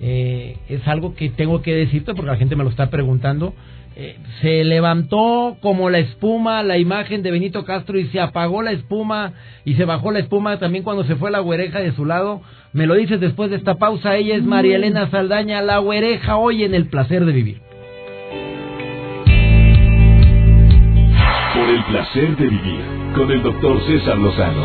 Eh, 0.00 0.56
es 0.68 0.86
algo 0.88 1.14
que 1.14 1.28
tengo 1.30 1.62
que 1.62 1.74
decirte 1.74 2.14
porque 2.14 2.30
la 2.30 2.36
gente 2.36 2.56
me 2.56 2.64
lo 2.64 2.70
está 2.70 2.90
preguntando. 2.90 3.54
Eh, 3.94 4.16
se 4.40 4.64
levantó 4.64 5.58
como 5.60 5.90
la 5.90 5.98
espuma 5.98 6.62
la 6.62 6.78
imagen 6.78 7.22
de 7.22 7.30
Benito 7.30 7.64
Castro 7.66 7.98
y 7.98 8.06
se 8.06 8.20
apagó 8.20 8.62
la 8.62 8.72
espuma 8.72 9.34
y 9.66 9.74
se 9.74 9.84
bajó 9.84 10.10
la 10.10 10.20
espuma 10.20 10.58
también 10.58 10.82
cuando 10.82 11.04
se 11.04 11.16
fue 11.16 11.30
la 11.30 11.40
güereja 11.40 11.80
de 11.80 11.92
su 11.92 12.06
lado. 12.06 12.40
Me 12.72 12.86
lo 12.86 12.94
dices 12.94 13.20
después 13.20 13.50
de 13.50 13.56
esta 13.56 13.74
pausa. 13.74 14.16
Ella 14.16 14.36
es 14.36 14.42
María 14.42 14.76
Elena 14.76 15.10
Saldaña, 15.10 15.60
la 15.60 15.78
güereja 15.78 16.38
hoy 16.38 16.64
en 16.64 16.74
el 16.74 16.86
placer 16.86 17.26
de 17.26 17.32
vivir. 17.32 17.60
Por 21.54 21.68
el 21.68 21.84
placer 21.84 22.36
de 22.38 22.48
vivir 22.48 23.01
con 23.14 23.30
el 23.30 23.42
doctor 23.42 23.80
César 23.86 24.18
Lozano. 24.18 24.64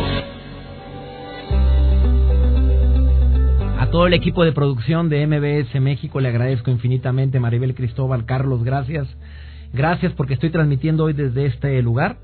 A 3.79 3.89
todo 3.91 4.07
el 4.07 4.13
equipo 4.13 4.43
de 4.43 4.51
producción 4.51 5.09
de 5.09 5.25
MBS 5.27 5.79
México 5.81 6.19
le 6.19 6.29
agradezco 6.29 6.71
infinitamente, 6.71 7.39
Maribel 7.39 7.75
Cristóbal, 7.75 8.25
Carlos, 8.25 8.63
gracias. 8.63 9.07
Gracias 9.73 10.13
porque 10.13 10.33
estoy 10.35 10.49
transmitiendo 10.49 11.05
hoy 11.05 11.13
desde 11.13 11.45
este 11.45 11.81
lugar 11.81 12.17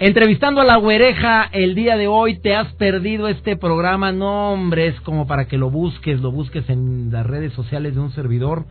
Entrevistando 0.00 0.60
a 0.60 0.64
la 0.64 0.76
güereja 0.76 1.42
el 1.50 1.74
día 1.74 1.96
de 1.96 2.06
hoy, 2.06 2.38
te 2.38 2.54
has 2.54 2.72
perdido 2.74 3.26
este 3.26 3.56
programa. 3.56 4.12
No, 4.12 4.52
hombre, 4.52 4.86
es 4.86 5.00
como 5.00 5.26
para 5.26 5.48
que 5.48 5.58
lo 5.58 5.70
busques, 5.70 6.20
lo 6.20 6.30
busques 6.30 6.70
en 6.70 7.10
las 7.10 7.26
redes 7.26 7.52
sociales 7.54 7.96
de 7.96 8.00
un 8.00 8.12
servidor. 8.12 8.66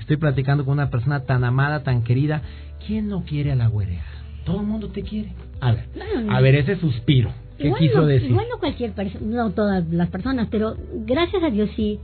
Estoy 0.00 0.16
platicando 0.16 0.64
con 0.64 0.72
una 0.72 0.90
persona 0.90 1.24
tan 1.24 1.44
amada, 1.44 1.84
tan 1.84 2.02
querida. 2.02 2.42
¿Quién 2.84 3.06
no 3.06 3.22
quiere 3.22 3.52
a 3.52 3.54
la 3.54 3.68
güereja? 3.68 4.21
Todo 4.44 4.60
el 4.60 4.66
mundo 4.66 4.88
te 4.88 5.02
quiere. 5.02 5.32
A 5.60 5.72
ver, 5.72 5.84
a 6.28 6.40
ver 6.40 6.56
ese 6.56 6.76
suspiro. 6.76 7.30
¿Qué 7.58 7.72
quiso 7.78 8.04
decir? 8.06 8.32
Bueno, 8.32 8.58
cualquier 8.58 8.92
persona, 8.92 9.24
no 9.24 9.50
todas 9.50 9.88
las 9.90 10.08
personas, 10.08 10.48
pero 10.50 10.76
gracias 11.06 11.42
a 11.42 11.50
Dios 11.50 11.70
sí, 11.76 12.00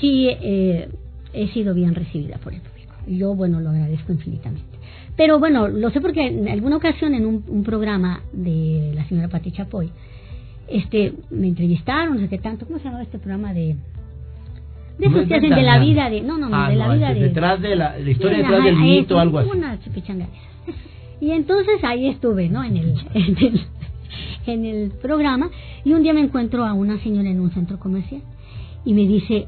sí 0.00 0.28
eh, 0.28 0.88
he 1.32 1.48
sido 1.48 1.72
bien 1.74 1.94
recibida 1.94 2.36
por 2.38 2.52
el 2.52 2.60
público. 2.60 2.92
Yo, 3.06 3.34
bueno, 3.34 3.60
lo 3.60 3.70
agradezco 3.70 4.12
infinitamente. 4.12 4.78
Pero 5.16 5.38
bueno, 5.38 5.68
lo 5.68 5.90
sé 5.90 6.00
porque 6.00 6.26
en 6.26 6.48
alguna 6.48 6.76
ocasión 6.76 7.14
en 7.14 7.26
un, 7.26 7.64
programa 7.64 8.20
de 8.32 8.92
la 8.94 9.04
señora 9.06 9.28
Pati 9.28 9.52
Chapoy, 9.52 9.90
este, 10.68 11.14
me 11.30 11.48
entrevistaron, 11.48 12.14
no 12.14 12.20
sé 12.20 12.28
qué 12.28 12.38
tanto, 12.38 12.66
¿cómo 12.66 12.78
se 12.78 12.84
llama 12.84 13.02
este 13.02 13.18
programa 13.18 13.52
de 13.52 13.76
de 14.98 15.06
esos 15.06 15.26
que 15.26 15.34
hacen 15.34 15.50
de 15.50 15.62
la 15.62 15.78
vida 15.78 16.10
de 16.10 16.20
no 16.20 16.36
no 16.36 16.50
no 16.50 16.56
ah, 16.56 16.68
de 16.68 16.76
la 16.76 16.92
vida 16.92 17.14
de 17.14 17.20
detrás 17.20 17.60
de 17.62 17.74
la, 17.74 17.98
historia 17.98 18.38
detrás 18.38 18.62
del 18.62 18.76
mito 18.76 19.18
algo 19.18 19.38
así 19.38 19.50
una 19.50 19.78
y 21.20 21.30
entonces 21.30 21.82
ahí 21.82 22.08
estuve 22.08 22.48
no 22.48 22.64
en 22.64 22.76
el, 22.76 23.60
en 24.46 24.64
el 24.64 24.90
programa. 24.90 25.50
Y 25.84 25.92
un 25.92 26.02
día 26.02 26.12
me 26.12 26.20
encuentro 26.20 26.64
a 26.64 26.72
una 26.72 26.98
señora 27.02 27.28
en 27.28 27.40
un 27.40 27.50
centro 27.52 27.78
comercial 27.78 28.22
y 28.84 28.94
me 28.94 29.06
dice 29.06 29.46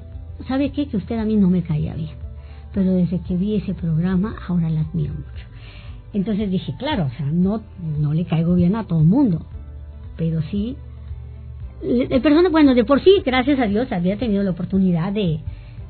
sabe 0.49 0.71
qué 0.71 0.87
que 0.89 0.97
usted 0.97 1.19
a 1.19 1.25
mí 1.25 1.37
no 1.37 1.49
me 1.49 1.63
caía 1.63 1.95
bien 1.95 2.17
pero 2.73 2.93
desde 2.93 3.21
que 3.21 3.37
vi 3.37 3.55
ese 3.55 3.73
programa 3.73 4.35
ahora 4.49 4.69
la 4.69 4.81
admiro 4.81 5.15
mucho 5.15 5.55
entonces 6.15 6.49
dije, 6.49 6.75
claro, 6.79 7.07
o 7.07 7.11
sea, 7.11 7.27
no, 7.27 7.61
no 7.99 8.15
le 8.15 8.25
caigo 8.25 8.55
bien 8.55 8.77
a 8.77 8.85
todo 8.85 9.01
el 9.01 9.07
mundo, 9.07 9.45
pero 10.17 10.43
sí, 10.43 10.77
de 11.83 12.21
persona, 12.21 12.49
bueno, 12.49 12.75
de 12.75 12.85
por 12.85 13.03
sí, 13.03 13.21
gracias 13.27 13.59
a 13.59 13.67
Dios, 13.67 13.91
había 13.91 14.17
tenido 14.17 14.45
la 14.45 14.53
oportunidad 14.53 15.13
de, 15.13 15.41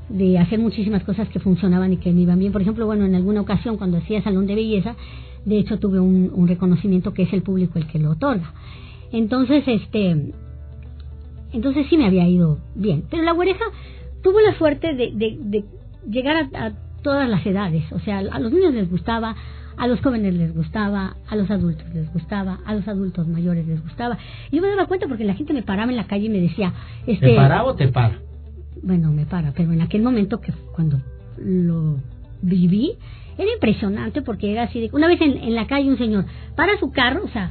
de 0.08 0.38
hacer 0.38 0.58
muchísimas 0.58 1.02
cosas 1.04 1.28
que 1.28 1.40
funcionaban 1.40 1.92
y 1.92 1.96
que 1.96 2.12
me 2.12 2.22
iban 2.22 2.38
bien. 2.38 2.52
Por 2.52 2.62
ejemplo, 2.62 2.86
bueno, 2.86 3.04
en 3.04 3.14
alguna 3.14 3.40
ocasión 3.40 3.76
cuando 3.76 3.98
hacía 3.98 4.22
salón 4.22 4.46
de 4.46 4.54
belleza, 4.54 4.96
de 5.44 5.58
hecho 5.58 5.78
tuve 5.78 6.00
un, 6.00 6.30
un 6.34 6.48
reconocimiento 6.48 7.12
que 7.12 7.22
es 7.22 7.32
el 7.32 7.42
público 7.42 7.78
el 7.78 7.86
que 7.86 7.98
lo 7.98 8.10
otorga. 8.10 8.52
Entonces, 9.12 9.62
este, 9.66 10.32
entonces 11.52 11.86
sí 11.88 11.96
me 11.96 12.06
había 12.06 12.28
ido 12.28 12.58
bien. 12.74 13.04
Pero 13.10 13.22
la 13.22 13.32
oreja 13.32 13.64
tuvo 14.22 14.40
la 14.40 14.56
suerte 14.58 14.94
de, 14.94 15.12
de, 15.12 15.38
de 15.40 15.64
llegar 16.10 16.36
a, 16.36 16.66
a, 16.66 16.72
todas 17.02 17.28
las 17.28 17.44
edades. 17.46 17.84
O 17.92 18.00
sea, 18.00 18.18
a 18.18 18.38
los 18.38 18.52
niños 18.52 18.74
les 18.74 18.90
gustaba, 18.90 19.36
a 19.76 19.86
los 19.86 20.00
jóvenes 20.00 20.34
les 20.34 20.54
gustaba, 20.54 21.16
a 21.28 21.36
los 21.36 21.50
adultos 21.50 21.86
les 21.94 22.12
gustaba, 22.12 22.60
a 22.64 22.74
los 22.74 22.88
adultos 22.88 23.28
mayores 23.28 23.66
les 23.66 23.82
gustaba. 23.82 24.18
Y 24.50 24.56
yo 24.56 24.62
me 24.62 24.68
daba 24.68 24.86
cuenta 24.86 25.06
porque 25.06 25.24
la 25.24 25.34
gente 25.34 25.52
me 25.52 25.62
paraba 25.62 25.90
en 25.90 25.96
la 25.96 26.06
calle 26.06 26.26
y 26.26 26.30
me 26.30 26.40
decía... 26.40 26.72
Este, 27.06 27.28
¿Te 27.28 27.36
para 27.36 27.64
o 27.64 27.74
te 27.74 27.88
para? 27.88 28.18
Bueno, 28.84 29.10
me 29.10 29.24
para, 29.24 29.52
pero 29.52 29.72
en 29.72 29.80
aquel 29.80 30.02
momento 30.02 30.42
que 30.42 30.52
cuando 30.74 31.00
lo 31.38 31.96
viví, 32.42 32.92
era 33.38 33.50
impresionante 33.50 34.20
porque 34.20 34.52
era 34.52 34.64
así 34.64 34.78
de... 34.78 34.90
Una 34.92 35.08
vez 35.08 35.22
en, 35.22 35.54
la 35.54 35.66
calle 35.66 35.88
un 35.88 35.96
señor 35.96 36.26
para 36.54 36.78
su 36.78 36.92
carro, 36.92 37.24
o 37.24 37.28
sea, 37.28 37.50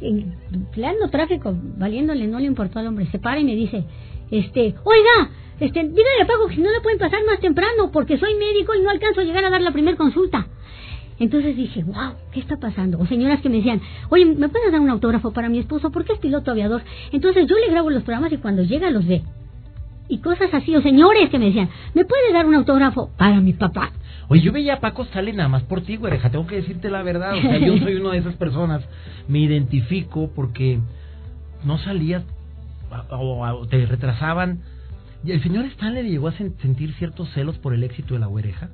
empleando 0.00 1.08
tráfico, 1.08 1.56
valiéndole, 1.78 2.26
no 2.26 2.40
le 2.40 2.46
importó 2.46 2.80
al 2.80 2.88
hombre, 2.88 3.06
se 3.12 3.20
para 3.20 3.38
y 3.38 3.44
me 3.44 3.54
dice, 3.54 3.84
este, 4.32 4.74
oiga, 4.82 5.30
este, 5.60 5.84
dígale 5.84 6.22
a 6.22 6.26
Paco 6.26 6.48
que 6.48 6.56
si 6.56 6.60
no 6.60 6.72
le 6.72 6.80
pueden 6.80 6.98
pasar 6.98 7.20
más 7.24 7.38
temprano 7.38 7.92
porque 7.92 8.18
soy 8.18 8.34
médico 8.34 8.74
y 8.74 8.82
no 8.82 8.90
alcanzo 8.90 9.20
a 9.20 9.24
llegar 9.24 9.44
a 9.44 9.50
dar 9.50 9.62
la 9.62 9.70
primera 9.70 9.96
consulta. 9.96 10.48
Entonces 11.20 11.56
dije, 11.56 11.84
wow, 11.84 12.14
¿qué 12.32 12.40
está 12.40 12.56
pasando? 12.56 12.98
O 12.98 13.06
señoras 13.06 13.40
que 13.40 13.48
me 13.48 13.58
decían, 13.58 13.80
oye, 14.10 14.24
¿me 14.24 14.48
puedes 14.48 14.72
dar 14.72 14.80
un 14.80 14.90
autógrafo 14.90 15.32
para 15.32 15.48
mi 15.48 15.60
esposo? 15.60 15.92
Porque 15.92 16.14
es 16.14 16.18
piloto 16.18 16.50
aviador. 16.50 16.82
Entonces 17.12 17.46
yo 17.46 17.54
le 17.56 17.70
grabo 17.70 17.90
los 17.90 18.02
programas 18.02 18.32
y 18.32 18.38
cuando 18.38 18.64
llega 18.64 18.90
los 18.90 19.06
ve. 19.06 19.22
Y 20.08 20.18
cosas 20.18 20.52
así, 20.52 20.74
o 20.76 20.82
señores 20.82 21.30
que 21.30 21.38
me 21.38 21.46
decían, 21.46 21.70
¿me 21.94 22.04
puedes 22.04 22.32
dar 22.32 22.46
un 22.46 22.54
autógrafo 22.54 23.10
para 23.16 23.40
mi 23.40 23.52
papá? 23.52 23.92
Oye, 24.28 24.42
yo 24.42 24.52
veía 24.52 24.74
a 24.74 24.80
Paco 24.80 25.04
sale 25.06 25.32
nada 25.32 25.48
más 25.48 25.62
por 25.62 25.82
ti, 25.82 25.96
güereja, 25.96 26.30
tengo 26.30 26.46
que 26.46 26.56
decirte 26.56 26.90
la 26.90 27.02
verdad. 27.02 27.34
O 27.36 27.40
sea, 27.40 27.58
yo 27.58 27.78
soy 27.78 27.96
una 27.96 28.12
de 28.12 28.18
esas 28.18 28.34
personas, 28.34 28.82
me 29.28 29.40
identifico 29.40 30.30
porque 30.34 30.80
no 31.64 31.78
salías 31.78 32.24
o, 33.10 33.66
te 33.68 33.86
retrasaban. 33.86 34.60
¿Y 35.24 35.32
el 35.32 35.42
señor 35.42 35.64
Stanley 35.66 36.08
llegó 36.08 36.28
a 36.28 36.32
sentir 36.32 36.92
ciertos 36.94 37.30
celos 37.30 37.58
por 37.58 37.74
el 37.74 37.84
éxito 37.84 38.14
de 38.14 38.20
la 38.20 38.26
güereja? 38.26 38.70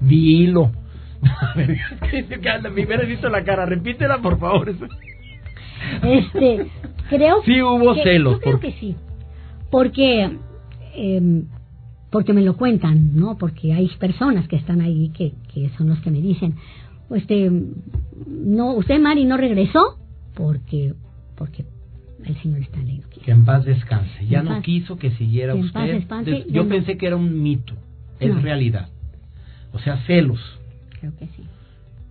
Dilo. 0.00 0.72
me 1.54 2.84
hubieras 2.84 3.06
visto 3.06 3.28
la 3.28 3.44
cara, 3.44 3.66
repítela 3.66 4.18
por 4.18 4.38
favor. 4.38 4.74
Este, 6.02 6.66
creo 7.10 7.42
sí 7.44 7.60
hubo 7.60 7.94
celos. 7.96 8.40
creo 8.40 8.60
que 8.60 8.72
sí, 8.72 8.96
porque 9.70 10.38
eh, 10.94 11.42
porque 12.10 12.32
me 12.32 12.42
lo 12.42 12.56
cuentan, 12.56 13.16
¿no? 13.16 13.36
Porque 13.36 13.72
hay 13.72 13.88
personas 13.98 14.46
que 14.48 14.56
están 14.56 14.80
ahí 14.80 15.10
que, 15.10 15.32
que 15.52 15.70
son 15.76 15.88
los 15.88 16.00
que 16.00 16.10
me 16.10 16.20
dicen, 16.20 16.54
este, 17.10 17.50
no, 18.26 18.74
usted 18.74 19.00
Mari 19.00 19.24
no 19.24 19.36
regresó 19.36 19.98
porque 20.34 20.94
porque 21.36 21.64
el 22.24 22.40
señor 22.40 22.60
está 22.60 22.78
no 22.78 23.02
Que 23.24 23.30
en 23.30 23.44
paz 23.44 23.64
descanse. 23.64 24.26
Ya 24.26 24.42
no 24.42 24.62
quiso 24.62 24.96
que 24.96 25.10
siguiera 25.12 25.54
usted. 25.54 26.06
Yo 26.48 26.68
pensé 26.68 26.96
que 26.96 27.06
era 27.06 27.16
un 27.16 27.42
mito, 27.42 27.74
es 28.20 28.42
realidad. 28.42 28.88
O 29.72 29.78
sea, 29.80 29.98
celos 30.06 30.40
que 31.12 31.26
sí. 31.26 31.42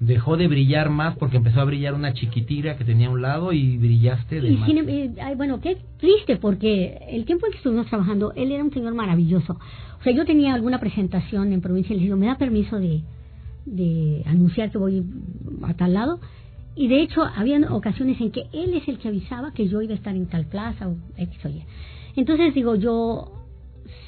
Dejó 0.05 0.37
de 0.37 0.47
brillar 0.47 0.89
más 0.89 1.15
porque 1.17 1.37
empezó 1.37 1.61
a 1.61 1.65
brillar 1.65 1.93
una 1.93 2.13
chiquitira 2.13 2.77
que 2.77 2.83
tenía 2.83 3.07
a 3.07 3.11
un 3.11 3.21
lado 3.21 3.53
y 3.53 3.77
brillaste 3.77 4.41
de 4.41 4.51
más. 4.51 4.69
Em, 4.69 4.89
eh, 4.89 5.13
bueno, 5.37 5.59
qué 5.61 5.77
triste 5.97 6.37
porque 6.37 6.99
el 7.09 7.25
tiempo 7.25 7.45
en 7.45 7.51
que 7.51 7.57
estuvimos 7.57 7.87
trabajando, 7.87 8.33
él 8.35 8.51
era 8.51 8.63
un 8.63 8.71
señor 8.73 8.93
maravilloso. 8.93 9.59
O 9.99 10.03
sea, 10.03 10.13
yo 10.13 10.25
tenía 10.25 10.53
alguna 10.53 10.79
presentación 10.79 11.53
en 11.53 11.61
provincia 11.61 11.93
y 11.93 11.97
le 11.97 12.03
digo, 12.03 12.17
¿me 12.17 12.25
da 12.25 12.37
permiso 12.37 12.77
de, 12.77 13.01
de 13.65 14.23
anunciar 14.25 14.71
que 14.71 14.77
voy 14.77 15.03
a 15.63 15.73
tal 15.75 15.93
lado? 15.93 16.19
Y 16.75 16.87
de 16.87 17.01
hecho, 17.01 17.23
había 17.23 17.59
ocasiones 17.71 18.19
en 18.19 18.31
que 18.31 18.47
él 18.51 18.73
es 18.73 18.87
el 18.87 18.97
que 18.97 19.07
avisaba 19.07 19.53
que 19.53 19.67
yo 19.67 19.81
iba 19.81 19.93
a 19.93 19.97
estar 19.97 20.15
en 20.15 20.25
tal 20.25 20.45
plaza 20.45 20.87
o 20.87 20.95
X 21.17 21.45
o 21.45 21.49
Y. 21.49 21.63
Entonces 22.15 22.53
digo, 22.53 22.75
yo 22.75 23.31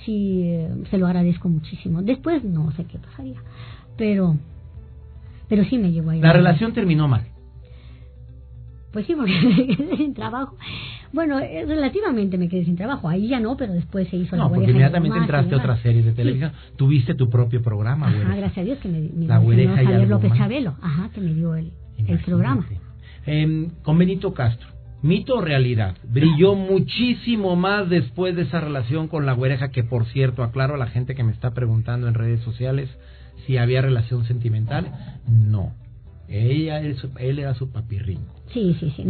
sí 0.03 0.41
eh, 0.43 0.69
se 0.89 0.97
lo 0.97 1.07
agradezco 1.07 1.49
muchísimo. 1.49 2.01
Después 2.01 2.43
no 2.43 2.71
sé 2.71 2.85
qué 2.85 2.97
pasaría, 2.97 3.41
pero 3.97 4.37
pero 5.47 5.63
sí 5.65 5.77
me 5.77 5.91
llevó 5.91 6.11
ahí. 6.11 6.21
La 6.21 6.33
relación 6.33 6.73
terminó 6.73 7.07
mal. 7.07 7.23
Pues 8.95 9.05
sí, 9.07 9.13
porque 9.13 9.33
me 9.43 9.75
quedé 9.75 9.97
sin 9.97 10.13
trabajo. 10.13 10.55
Bueno, 11.11 11.39
eh, 11.39 11.65
relativamente 11.67 12.37
me 12.37 12.47
quedé 12.47 12.63
sin 12.63 12.77
trabajo. 12.77 13.09
Ahí 13.09 13.27
ya 13.27 13.41
no, 13.41 13.57
pero 13.57 13.73
después 13.73 14.07
se 14.07 14.15
hizo 14.15 14.37
no, 14.37 14.43
la 14.43 14.49
porque 14.49 14.71
inmediatamente 14.71 15.17
entraste 15.17 15.53
a 15.53 15.57
otra 15.57 15.77
serie 15.77 16.01
de 16.01 16.13
televisión. 16.13 16.53
Tuviste 16.77 17.13
tu 17.13 17.29
propio 17.29 17.61
programa, 17.61 18.07
Ajá, 18.07 18.35
gracias 18.35 18.57
a 18.59 18.63
Dios 18.63 18.79
que 18.79 18.87
me, 18.87 19.01
me 19.01 19.27
la 19.27 19.39
dio 19.39 19.75
Javier 19.75 20.07
López 20.07 20.33
Chabelo. 20.33 20.75
Ajá, 20.81 21.09
que 21.13 21.19
me 21.19 21.33
dio 21.33 21.55
el, 21.55 21.71
el 22.07 22.19
programa. 22.19 22.65
Eh, 23.25 23.69
con 23.83 23.97
Benito 23.97 24.33
Castro. 24.33 24.69
Mito 25.01 25.35
o 25.35 25.41
realidad. 25.41 25.97
Brilló 26.07 26.55
muchísimo 26.55 27.55
más 27.55 27.89
después 27.89 28.35
de 28.35 28.43
esa 28.43 28.59
relación 28.59 29.07
con 29.07 29.25
la 29.25 29.33
güereja, 29.33 29.69
que 29.69 29.83
por 29.83 30.05
cierto, 30.05 30.41
aclaro 30.41 30.75
a 30.75 30.77
la 30.77 30.87
gente 30.87 31.15
que 31.15 31.23
me 31.23 31.31
está 31.31 31.53
preguntando 31.53 32.07
en 32.07 32.13
redes 32.13 32.41
sociales, 32.41 32.89
si 33.45 33.57
había 33.57 33.81
relación 33.81 34.25
sentimental, 34.25 35.14
no. 35.27 35.73
Ella, 36.27 36.79
él, 36.79 36.97
él 37.19 37.39
era 37.39 37.53
su 37.53 37.69
papirrín. 37.69 38.19
Sí, 38.51 38.75
sí, 38.79 38.91
sí. 38.95 39.05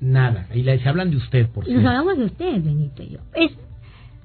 Nada. 0.00 0.46
Y 0.54 0.62
le, 0.62 0.78
se 0.78 0.88
hablan 0.88 1.10
de 1.10 1.16
usted, 1.16 1.48
por 1.48 1.64
cierto. 1.64 1.82
Nos 1.82 1.90
hablamos 1.90 2.18
de 2.18 2.24
usted, 2.24 2.62
Benito 2.62 3.02
y 3.02 3.10
yo. 3.10 3.18
Es, 3.34 3.52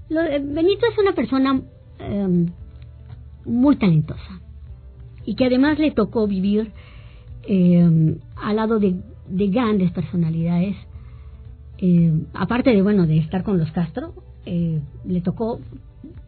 lo, 0.10 0.22
Benito 0.22 0.86
es 0.92 0.98
una 0.98 1.14
persona 1.14 1.62
em, 2.00 2.48
muy 3.46 3.78
talentosa 3.78 4.42
y 5.26 5.36
que 5.36 5.46
además 5.46 5.80
le 5.80 5.92
tocó 5.92 6.28
vivir 6.28 6.72
eh, 7.48 8.18
al 8.36 8.56
lado 8.56 8.80
de, 8.80 8.96
de 9.28 9.48
grandes 9.48 9.92
personalidades. 9.92 10.76
Eh, 11.78 12.14
aparte 12.34 12.72
de, 12.72 12.82
bueno, 12.82 13.08
de 13.08 13.18
estar 13.18 13.44
con 13.44 13.58
los 13.58 13.72
Castro, 13.72 14.14
eh, 14.46 14.80
le 15.06 15.22
tocó, 15.22 15.60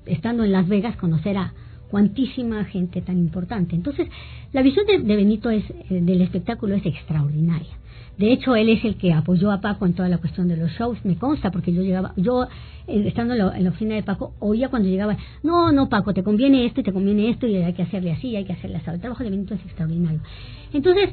estando 0.06 0.44
en 0.44 0.52
Las 0.52 0.68
Vegas, 0.68 0.98
conocer 0.98 1.38
a 1.38 1.54
cuantísima 1.90 2.66
gente 2.66 3.02
tan 3.02 3.18
importante. 3.18 3.76
Entonces, 3.76 4.08
la 4.54 4.62
visión 4.62 4.86
de, 4.86 4.98
Benito 4.98 5.50
es, 5.50 5.64
eh, 5.70 6.02
del 6.02 6.22
espectáculo 6.22 6.76
es 6.76 6.86
extraordinaria. 6.86 7.78
De 8.18 8.34
hecho, 8.34 8.56
él 8.56 8.70
es 8.70 8.84
el 8.84 8.96
que 8.98 9.14
apoyó 9.14 9.52
a 9.52 9.62
Paco 9.62 9.86
en 9.86 9.94
toda 9.94 10.10
la 10.10 10.18
cuestión 10.18 10.48
de 10.48 10.58
los 10.58 10.72
shows, 10.72 10.98
me 11.06 11.18
consta, 11.18 11.52
porque 11.52 11.72
yo 11.72 11.84
llegaba, 11.84 12.14
yo 12.18 12.48
eh, 12.88 13.04
estando 13.06 13.36
en 13.36 13.64
la, 13.64 13.70
oficina 13.70 13.94
de 13.94 14.02
Paco, 14.02 14.34
oía 14.40 14.70
cuando 14.70 14.90
llegaba, 14.90 15.18
no, 15.44 15.72
no, 15.72 15.88
Paco, 15.88 16.14
te 16.14 16.24
conviene 16.24 16.66
esto 16.66 16.82
y 16.82 16.84
te 16.84 16.92
conviene 16.92 17.30
esto 17.30 17.46
y 17.46 17.58
hay 17.58 17.74
que 17.74 17.84
hacerle 17.84 18.12
así, 18.12 18.36
hay 18.36 18.46
que 18.46 18.54
hacerle 18.54 18.78
así. 18.78 18.90
El 18.90 19.02
trabajo 19.02 19.24
de 19.24 19.30
Benito 19.30 19.54
es 19.54 19.62
extraordinario. 19.62 20.20
Entonces, 20.74 21.12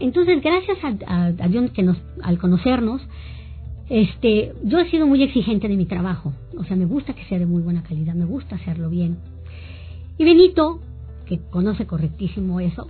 entonces 0.00 0.42
gracias 0.42 0.78
a, 1.06 1.26
a, 1.26 1.48
Dios 1.48 1.70
que 1.70 1.84
nos, 1.84 1.96
al 2.22 2.38
conocernos, 2.38 3.00
este, 3.88 4.52
yo 4.64 4.80
he 4.80 4.90
sido 4.90 5.06
muy 5.06 5.22
exigente 5.22 5.68
de 5.68 5.76
mi 5.76 5.86
trabajo. 5.86 6.32
O 6.58 6.64
sea, 6.64 6.76
me 6.76 6.86
gusta 6.86 7.14
que 7.14 7.24
sea 7.26 7.38
de 7.38 7.46
muy 7.46 7.62
buena 7.62 7.84
calidad, 7.84 8.14
me 8.14 8.24
gusta 8.24 8.56
hacerlo 8.56 8.90
bien. 8.90 9.18
Y 10.22 10.24
Benito, 10.24 10.78
que 11.26 11.40
conoce 11.50 11.84
correctísimo 11.84 12.60
eso, 12.60 12.86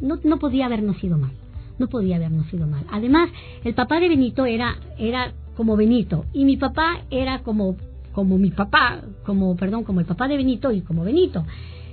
no, 0.00 0.18
no 0.24 0.40
podía 0.40 0.66
habernos 0.66 0.96
ido 1.04 1.16
mal. 1.16 1.30
no 1.78 1.86
podía 1.86 2.16
habernos 2.16 2.52
ido 2.52 2.66
mal. 2.66 2.84
Además, 2.90 3.30
el 3.62 3.74
papá 3.74 4.00
de 4.00 4.08
Benito 4.08 4.44
era, 4.44 4.74
era 4.98 5.34
como 5.56 5.76
Benito 5.76 6.24
y 6.32 6.44
mi 6.44 6.56
papá 6.56 7.02
era 7.12 7.44
como, 7.44 7.76
como 8.12 8.38
mi 8.38 8.50
papá, 8.50 9.02
como, 9.24 9.54
perdón, 9.54 9.84
como 9.84 10.00
el 10.00 10.06
papá 10.06 10.26
de 10.26 10.36
Benito 10.36 10.72
y 10.72 10.80
como 10.80 11.04
Benito. 11.04 11.44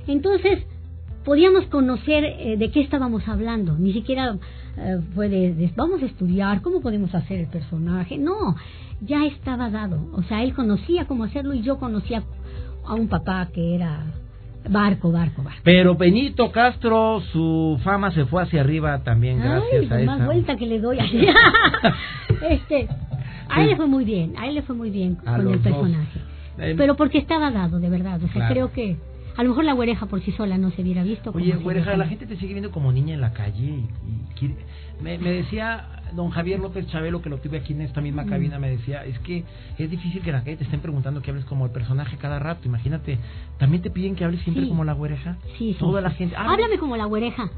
Entonces, 0.07 0.65
podíamos 1.23 1.67
conocer 1.67 2.23
eh, 2.23 2.57
de 2.57 2.71
qué 2.71 2.81
estábamos 2.81 3.27
hablando, 3.27 3.77
ni 3.77 3.93
siquiera 3.93 4.39
eh, 4.77 4.99
fue 5.13 5.29
de, 5.29 5.71
vamos 5.75 6.01
a 6.01 6.07
estudiar 6.07 6.63
cómo 6.63 6.81
podemos 6.81 7.13
hacer 7.13 7.37
el 7.37 7.49
personaje, 7.49 8.17
no, 8.17 8.55
ya 8.99 9.27
estaba 9.27 9.69
dado, 9.69 10.09
o 10.13 10.23
sea, 10.23 10.41
él 10.41 10.55
conocía 10.55 11.05
cómo 11.05 11.23
hacerlo 11.23 11.53
y 11.53 11.61
yo 11.61 11.77
conocía 11.77 12.23
a 12.83 12.95
un 12.95 13.07
papá 13.09 13.47
que 13.53 13.75
era 13.75 14.22
Barco, 14.69 15.11
barco, 15.11 15.43
barco. 15.43 15.59
Pero 15.63 15.95
Benito 15.95 16.51
Castro, 16.51 17.21
su 17.31 17.79
fama 17.83 18.11
se 18.11 18.25
fue 18.25 18.43
hacia 18.43 18.61
arriba 18.61 19.03
también 19.03 19.39
gracias 19.39 19.91
a 19.91 20.01
esa. 20.01 20.05
más 20.05 20.25
vuelta 20.25 20.55
que 20.55 20.65
le 20.65 20.79
doy. 20.79 20.97
este, 22.49 22.87
a 23.49 23.61
él 23.61 23.69
le 23.69 23.75
fue 23.75 23.87
muy 23.87 24.05
bien, 24.05 24.33
a 24.37 24.47
él 24.47 24.55
le 24.55 24.61
fue 24.61 24.75
muy 24.75 24.89
bien 24.89 25.15
con 25.15 25.47
el 25.47 25.59
personaje. 25.59 26.19
Eh, 26.59 26.75
Pero 26.77 26.95
porque 26.95 27.17
estaba 27.17 27.51
dado, 27.51 27.79
de 27.79 27.89
verdad. 27.89 28.21
O 28.23 28.27
sea, 28.29 28.47
creo 28.47 28.71
que 28.71 28.97
a 29.35 29.43
lo 29.43 29.49
mejor 29.49 29.65
la 29.65 29.73
güereja 29.73 30.05
por 30.05 30.21
sí 30.21 30.31
sola 30.31 30.57
no 30.57 30.71
se 30.71 30.81
hubiera 30.81 31.03
visto. 31.03 31.31
Oye, 31.33 31.55
güereja, 31.55 31.97
la 31.97 32.07
gente 32.07 32.25
te 32.25 32.35
sigue 32.37 32.53
viendo 32.53 32.71
como 32.71 32.91
niña 32.91 33.13
en 33.13 33.21
la 33.21 33.33
calle. 33.33 33.83
Y, 34.41 34.53
me, 35.01 35.17
me 35.17 35.31
decía 35.31 36.03
don 36.15 36.29
Javier 36.29 36.59
López 36.59 36.87
Chabelo, 36.87 37.21
que 37.21 37.29
lo 37.29 37.37
tuve 37.37 37.57
aquí 37.57 37.73
en 37.73 37.81
esta 37.81 38.01
misma 38.01 38.25
cabina, 38.25 38.59
me 38.59 38.69
decía, 38.69 39.03
es 39.05 39.17
que 39.19 39.43
es 39.77 39.89
difícil 39.89 40.21
que 40.21 40.31
la 40.31 40.41
gente 40.41 40.57
te 40.57 40.63
estén 40.65 40.81
preguntando 40.81 41.21
que 41.21 41.31
hables 41.31 41.45
como 41.45 41.65
el 41.65 41.71
personaje 41.71 42.17
cada 42.17 42.39
rato. 42.39 42.67
Imagínate, 42.67 43.17
también 43.57 43.81
te 43.81 43.89
piden 43.89 44.15
que 44.15 44.23
hables 44.23 44.41
siempre 44.41 44.67
como 44.67 44.83
la 44.83 44.93
güereja. 44.93 45.37
Sí, 45.57 45.75
Toda 45.79 46.01
la 46.01 46.11
gente. 46.11 46.35
Háblame 46.35 46.77
como 46.77 46.95
la 46.97 47.05
güereja. 47.05 47.49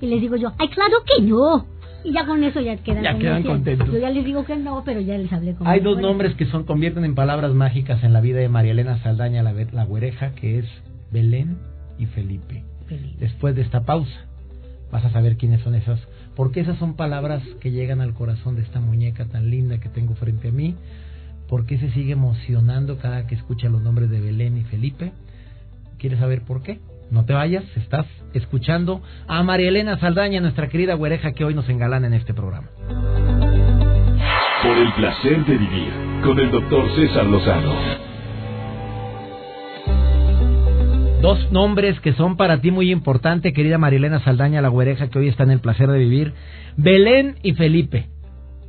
Y 0.00 0.06
les 0.06 0.20
digo 0.20 0.36
yo, 0.36 0.52
ay, 0.58 0.68
claro 0.68 0.96
que 1.04 1.22
no. 1.22 1.66
Y 2.04 2.12
ya 2.12 2.26
con 2.26 2.42
eso 2.42 2.60
ya 2.60 2.76
quedan, 2.76 3.04
ya 3.04 3.18
quedan 3.18 3.42
contentos. 3.42 3.88
Yo 3.88 3.98
ya 3.98 4.10
les 4.10 4.24
digo 4.24 4.44
que 4.44 4.56
no, 4.56 4.82
pero 4.84 5.00
ya 5.00 5.18
les 5.18 5.32
hablé 5.32 5.54
como 5.54 5.68
Hay 5.68 5.80
dos 5.80 6.00
nombres 6.00 6.34
que 6.34 6.46
son 6.46 6.64
convierten 6.64 7.04
en 7.04 7.14
palabras 7.14 7.52
mágicas 7.52 8.02
en 8.02 8.12
la 8.12 8.20
vida 8.20 8.38
de 8.38 8.48
María 8.48 8.72
Elena 8.72 9.02
Saldaña, 9.02 9.42
la, 9.42 9.52
la 9.52 9.84
güereja, 9.84 10.32
que 10.32 10.58
es 10.60 10.66
Belén 11.12 11.58
y 11.98 12.06
Felipe. 12.06 12.64
Después 13.18 13.54
de 13.54 13.62
esta 13.62 13.84
pausa, 13.84 14.26
vas 14.90 15.04
a 15.04 15.10
saber 15.10 15.36
quiénes 15.36 15.60
son 15.60 15.74
esas 15.74 16.00
porque 16.34 16.60
esas 16.60 16.78
son 16.78 16.94
palabras 16.94 17.42
que 17.60 17.70
llegan 17.70 18.00
al 18.00 18.14
corazón 18.14 18.56
de 18.56 18.62
esta 18.62 18.80
muñeca 18.80 19.26
tan 19.26 19.50
linda 19.50 19.78
que 19.78 19.88
tengo 19.88 20.14
frente 20.14 20.48
a 20.48 20.52
mí. 20.52 20.74
porque 21.48 21.78
se 21.78 21.90
sigue 21.90 22.12
emocionando 22.12 22.98
cada 22.98 23.26
que 23.26 23.34
escucha 23.34 23.68
los 23.68 23.82
nombres 23.82 24.08
de 24.08 24.20
Belén 24.20 24.56
y 24.56 24.62
Felipe? 24.62 25.12
¿Quieres 25.98 26.20
saber 26.20 26.42
por 26.42 26.62
qué? 26.62 26.78
No 27.10 27.24
te 27.24 27.32
vayas, 27.32 27.64
estás 27.76 28.06
escuchando 28.34 29.02
a 29.26 29.42
María 29.42 29.68
Elena 29.68 29.98
Saldaña, 29.98 30.40
nuestra 30.40 30.68
querida 30.68 30.94
güereja 30.94 31.32
que 31.32 31.44
hoy 31.44 31.54
nos 31.54 31.68
engalana 31.68 32.06
en 32.06 32.14
este 32.14 32.34
programa. 32.34 32.68
Por 34.62 34.76
el 34.76 34.92
placer 34.94 35.44
de 35.46 35.56
vivir 35.56 35.92
con 36.22 36.38
el 36.38 36.50
doctor 36.50 36.94
César 36.94 37.26
Lozano. 37.26 37.74
Dos 41.22 41.52
nombres 41.52 42.00
que 42.00 42.14
son 42.14 42.36
para 42.36 42.60
ti 42.60 42.70
muy 42.70 42.90
importantes, 42.90 43.52
querida 43.52 43.76
Marilena 43.76 44.24
Saldaña, 44.24 44.62
la 44.62 44.68
güereja 44.68 45.08
que 45.08 45.18
hoy 45.18 45.28
está 45.28 45.42
en 45.42 45.50
el 45.50 45.60
placer 45.60 45.90
de 45.90 45.98
vivir. 45.98 46.32
Belén 46.76 47.36
y 47.42 47.52
Felipe. 47.52 48.08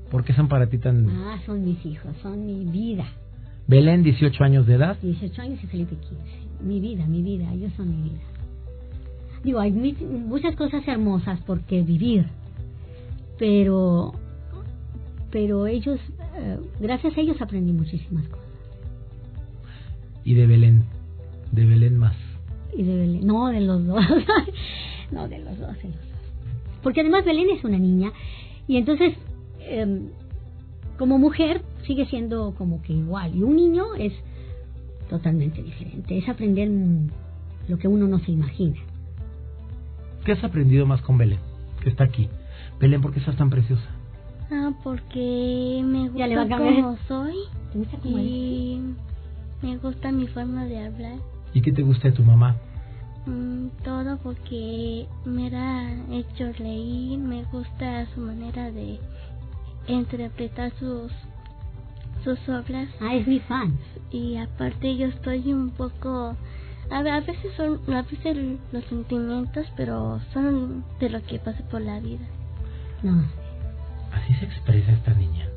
¿Por 0.09 0.25
qué 0.25 0.33
son 0.33 0.49
para 0.49 0.67
ti 0.67 0.77
tan...? 0.77 1.09
Ah, 1.09 1.39
son 1.45 1.63
mis 1.63 1.85
hijos, 1.85 2.11
son 2.21 2.45
mi 2.45 2.65
vida. 2.65 3.05
Belén, 3.67 4.03
18 4.03 4.43
años 4.43 4.67
de 4.67 4.73
edad. 4.73 4.97
18 5.01 5.41
años 5.41 5.63
y 5.63 5.67
Felipe 5.67 5.95
15. 5.95 6.15
Mi 6.63 6.81
vida, 6.81 7.05
mi 7.05 7.21
vida, 7.21 7.51
ellos 7.53 7.71
son 7.77 7.89
mi 7.89 8.09
vida. 8.09 8.21
Digo, 9.43 9.59
hay 9.59 9.71
muchas 9.71 10.55
cosas 10.55 10.87
hermosas 10.87 11.39
por 11.41 11.61
qué 11.61 11.81
vivir, 11.81 12.27
pero, 13.39 14.13
pero 15.31 15.65
ellos, 15.67 15.99
eh, 16.37 16.59
gracias 16.79 17.17
a 17.17 17.21
ellos 17.21 17.41
aprendí 17.41 17.73
muchísimas 17.73 18.27
cosas. 18.27 18.45
¿Y 20.23 20.35
de 20.35 20.45
Belén? 20.45 20.83
De 21.51 21.65
Belén 21.65 21.97
más 21.97 22.15
y 22.75 22.83
de 22.83 22.97
Belén. 22.97 23.25
No, 23.25 23.47
de 23.47 23.61
los 23.61 23.85
dos. 23.85 24.03
no, 25.11 25.27
de 25.27 25.39
los 25.39 25.57
dos, 25.59 25.77
de 25.77 25.89
los 25.89 25.95
dos. 25.95 26.81
Porque 26.83 27.01
además 27.01 27.25
Belén 27.25 27.49
es 27.51 27.63
una 27.63 27.77
niña 27.77 28.11
y 28.67 28.77
entonces 28.77 29.13
em, 29.59 30.09
como 30.97 31.17
mujer 31.17 31.61
sigue 31.85 32.05
siendo 32.07 32.53
como 32.57 32.81
que 32.81 32.93
igual 32.93 33.35
y 33.35 33.43
un 33.43 33.55
niño 33.55 33.95
es 33.97 34.13
totalmente 35.09 35.61
diferente. 35.61 36.17
Es 36.17 36.27
aprender 36.29 36.69
lo 37.67 37.77
que 37.77 37.87
uno 37.87 38.07
no 38.07 38.19
se 38.19 38.31
imagina. 38.31 38.77
¿Qué 40.25 40.33
has 40.33 40.43
aprendido 40.43 40.85
más 40.85 41.01
con 41.01 41.17
Belén? 41.17 41.39
Que 41.81 41.89
está 41.89 42.03
aquí. 42.03 42.29
Belén, 42.79 43.01
¿por 43.01 43.13
qué 43.13 43.19
estás 43.19 43.35
tan 43.37 43.49
preciosa? 43.49 43.87
Ah, 44.51 44.71
porque 44.83 45.81
me 45.83 46.09
gusta 46.09 46.57
como 46.57 46.97
soy. 47.07 47.35
y 48.03 48.79
me 49.61 49.77
gusta 49.77 50.11
mi 50.11 50.27
forma 50.27 50.65
de 50.65 50.85
hablar. 50.85 51.15
¿Y 51.53 51.61
qué 51.61 51.71
te 51.71 51.81
gusta 51.81 52.09
de 52.09 52.15
tu 52.15 52.23
mamá? 52.23 52.57
Mm, 53.25 53.67
todo 53.83 54.17
porque 54.17 55.07
me 55.25 55.55
ha 55.55 55.91
hecho 56.11 56.51
leer, 56.59 57.19
me 57.19 57.43
gusta 57.45 58.07
su 58.13 58.19
manera 58.19 58.71
de 58.71 58.99
interpretar 59.87 60.71
sus 60.79 61.11
sus 62.23 62.37
obras. 62.49 62.89
Ah, 62.99 63.15
es 63.15 63.27
mi 63.27 63.39
fan. 63.39 63.77
Y 64.11 64.37
aparte 64.37 64.95
yo 64.97 65.07
estoy 65.07 65.53
un 65.53 65.71
poco 65.71 66.35
a, 66.91 67.19
veces 67.21 67.53
son 67.55 67.79
a 67.93 68.01
veces 68.01 68.59
los 68.71 68.83
sentimientos, 68.85 69.65
pero 69.77 70.19
son 70.33 70.83
de 70.99 71.09
lo 71.09 71.23
que 71.23 71.39
pasa 71.39 71.63
por 71.69 71.81
la 71.81 71.99
vida. 71.99 72.25
No. 73.03 73.23
Así 74.11 74.33
se 74.35 74.45
expresa 74.45 74.91
esta 74.91 75.13
niña. 75.13 75.47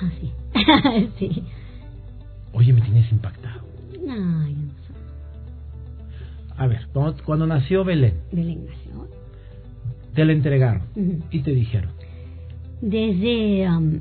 Así. 0.00 0.32
sí. 1.18 1.44
Oye, 2.52 2.72
me 2.72 2.82
tienes 2.82 3.10
impactado. 3.10 3.62
No, 4.04 4.48
yo 4.48 4.56
no 4.56 4.82
a 6.56 6.66
ver, 6.66 6.86
cuando, 7.24 7.46
nació 7.46 7.82
Belén. 7.82 8.20
Belén 8.30 8.66
nació. 8.66 9.08
Te 10.14 10.24
la 10.24 10.32
entregaron 10.32 10.82
y 11.30 11.40
te 11.40 11.50
dijeron. 11.52 11.90
Desde... 12.80 13.68
Um, 13.68 14.00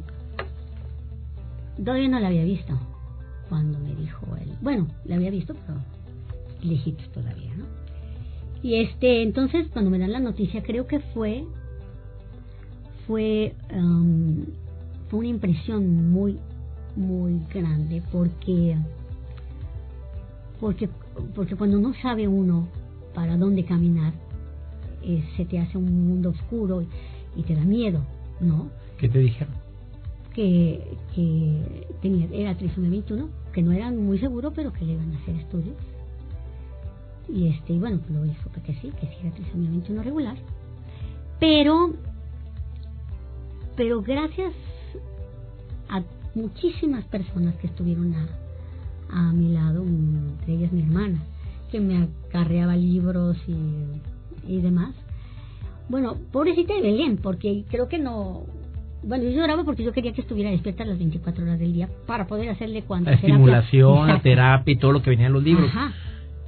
todavía 1.84 2.10
no 2.10 2.20
la 2.20 2.28
había 2.28 2.44
visto 2.44 2.78
cuando 3.50 3.80
me 3.80 3.96
dijo 3.96 4.26
él. 4.40 4.52
Bueno, 4.62 4.88
la 5.06 5.16
había 5.16 5.32
visto, 5.32 5.56
pero 5.66 5.80
lejitos 6.64 7.10
todavía, 7.12 7.56
¿no? 7.56 7.66
Y 8.64 8.82
este, 8.82 9.24
entonces, 9.24 9.68
cuando 9.74 9.90
me 9.90 9.98
dan 9.98 10.12
la 10.12 10.20
noticia, 10.20 10.64
creo 10.64 10.88
que 10.88 11.00
fue... 11.00 11.46
Fue... 13.08 13.56
Um, 13.74 14.46
fue 15.10 15.20
una 15.20 15.30
impresión 15.30 16.12
muy, 16.12 16.38
muy 16.96 17.42
grande 17.54 18.02
porque... 18.12 18.78
Porque 20.60 20.88
porque 21.36 21.56
cuando 21.56 21.80
no 21.80 21.94
sabe 21.96 22.28
uno 22.28 22.68
para 23.14 23.38
dónde 23.38 23.66
caminar, 23.66 24.14
eh, 25.04 25.24
se 25.36 25.46
te 25.46 25.60
hace 25.60 25.78
un 25.78 26.08
mundo 26.08 26.30
oscuro 26.30 26.84
y, 27.36 27.44
te 27.44 27.56
da 27.56 27.64
miedo, 27.64 28.02
¿no? 28.40 28.70
¿Qué 28.98 29.10
te 29.10 29.20
dijeron? 29.20 29.54
Que, 30.34 30.96
que 31.14 31.88
tenía, 32.02 32.28
era 32.32 32.56
trisomía 32.56 32.90
21, 32.90 33.30
que 33.52 33.62
no 33.62 33.72
era 33.72 33.92
muy 33.92 34.20
seguro, 34.20 34.52
pero 34.52 34.72
que 34.72 34.86
le 34.86 34.94
iban 34.94 35.14
a 35.14 35.18
hacer 35.20 35.36
estudios. 35.36 35.76
Y 37.30 37.48
este, 37.48 37.74
bueno, 37.74 38.00
pues 38.00 38.12
lo 38.12 38.26
hizo 38.26 38.50
que 38.64 38.74
sí, 38.76 38.92
que 39.00 39.08
sí 39.08 39.16
era 39.22 39.32
trisomía 39.32 39.70
21 39.70 40.04
regular. 40.04 40.36
Pero, 41.40 41.94
pero 43.76 44.02
gracias 44.02 44.54
a 45.90 46.04
muchísimas 46.36 47.04
personas 47.06 47.56
que 47.56 47.68
estuvieron 47.68 48.14
a, 48.14 48.28
a 49.10 49.34
mi 49.34 49.54
lado, 49.54 49.84
entre 49.84 50.54
ellas 50.54 50.72
mi 50.72 50.82
hermana, 50.82 51.24
que 51.72 51.80
me 51.80 52.08
acarreaba 52.28 52.76
libros 52.76 53.38
y, 53.48 54.54
y 54.54 54.62
demás. 54.62 54.94
Bueno, 55.90 56.16
pobrecita 56.32 56.74
de 56.74 56.82
Belén, 56.82 57.18
porque 57.18 57.66
creo 57.70 57.88
que 57.88 57.98
no... 57.98 58.44
Bueno, 59.04 59.24
yo 59.24 59.32
lloraba 59.32 59.64
porque 59.64 59.84
yo 59.84 59.92
quería 59.94 60.14
que 60.14 60.22
estuviera 60.22 60.52
despierta 60.52 60.86
las 60.86 61.00
24 61.00 61.44
horas 61.44 61.60
del 61.60 61.74
día 61.74 61.90
para 62.06 62.28
poder 62.28 62.50
hacerle 62.50 62.84
cuando... 62.84 63.10
La 63.10 63.16
estimulación, 63.16 64.08
la 64.08 64.20
terapia 64.22 64.74
y 64.74 64.78
todo 64.78 64.92
lo 64.92 65.02
que 65.02 65.10
venía 65.10 65.28
en 65.28 65.34
los 65.34 65.44
libros. 65.44 65.70
Ajá. 65.70 65.94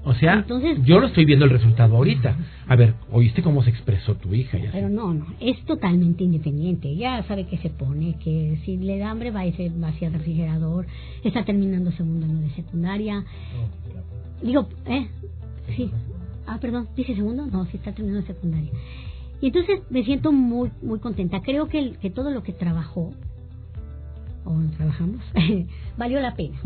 O 0.05 0.13
sea, 0.15 0.33
Entonces, 0.33 0.79
yo 0.83 0.99
lo 0.99 1.07
estoy 1.07 1.23
viendo 1.23 1.45
el 1.45 1.51
resultado 1.51 1.95
ahorita. 1.95 2.35
A 2.67 2.75
ver, 2.75 2.93
¿oíste 3.11 3.41
cómo 3.41 3.63
se 3.63 3.69
expresó 3.69 4.15
tu 4.15 4.33
hija? 4.33 4.57
Ya 4.57 4.69
pero 4.71 4.89
no, 4.89 5.13
no, 5.13 5.27
es 5.39 5.63
totalmente 5.63 6.25
independiente. 6.25 6.93
Ya 6.95 7.23
sabe 7.23 7.47
que 7.47 7.57
se 7.57 7.69
pone, 7.69 8.17
que 8.21 8.59
si 8.65 8.75
le 8.77 8.97
da 8.97 9.11
hambre 9.11 9.31
va 9.31 9.41
a, 9.41 9.45
ir, 9.45 9.71
va 9.81 9.87
hacia 9.87 10.09
el 10.09 10.13
refrigerador, 10.13 10.87
está 11.23 11.45
terminando 11.45 11.91
segundo 11.93 12.25
año 12.25 12.41
de 12.41 12.49
secundaria. 12.49 13.23
Digo, 14.41 14.67
¿eh? 14.87 15.07
Sí. 15.77 15.89
Ah, 16.47 16.57
perdón, 16.59 16.89
dice 16.97 17.15
segundo, 17.15 17.45
no, 17.45 17.65
sí 17.67 17.77
está 17.77 17.93
terminando 17.93 18.27
secundaria. 18.27 18.71
Y 19.39 19.47
entonces 19.47 19.83
me 19.89 20.03
siento 20.03 20.33
muy, 20.33 20.71
muy 20.81 20.99
contenta. 20.99 21.41
Creo 21.41 21.69
que, 21.69 21.93
que 21.93 22.09
todo 22.09 22.31
lo 22.31 22.43
que 22.43 22.51
trabajó, 22.51 23.13
o 24.43 24.59
trabajamos, 24.75 25.21
valió 25.97 26.19
la 26.19 26.35
pena. 26.35 26.57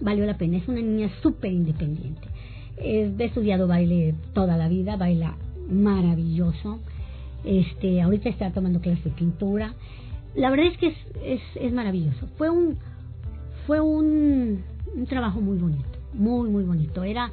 Valió 0.00 0.26
la 0.26 0.36
pena. 0.36 0.56
Es 0.56 0.66
una 0.66 0.80
niña 0.80 1.10
súper 1.22 1.52
independiente 1.52 2.26
he 2.78 3.14
estudiado 3.18 3.66
baile 3.66 4.14
toda 4.32 4.56
la 4.56 4.68
vida, 4.68 4.96
baila 4.96 5.36
maravilloso. 5.68 6.78
Este, 7.44 8.00
ahorita 8.02 8.28
está 8.28 8.52
tomando 8.52 8.80
clases 8.80 9.04
de 9.04 9.10
pintura. 9.10 9.74
La 10.34 10.50
verdad 10.50 10.66
es 10.66 10.78
que 10.78 10.88
es, 10.88 10.96
es, 11.24 11.40
es 11.56 11.72
maravilloso. 11.72 12.28
Fue 12.38 12.50
un 12.50 12.78
fue 13.66 13.80
un, 13.80 14.62
un 14.94 15.06
trabajo 15.06 15.40
muy 15.40 15.58
bonito, 15.58 15.98
muy 16.14 16.50
muy 16.50 16.64
bonito. 16.64 17.04
Era 17.04 17.30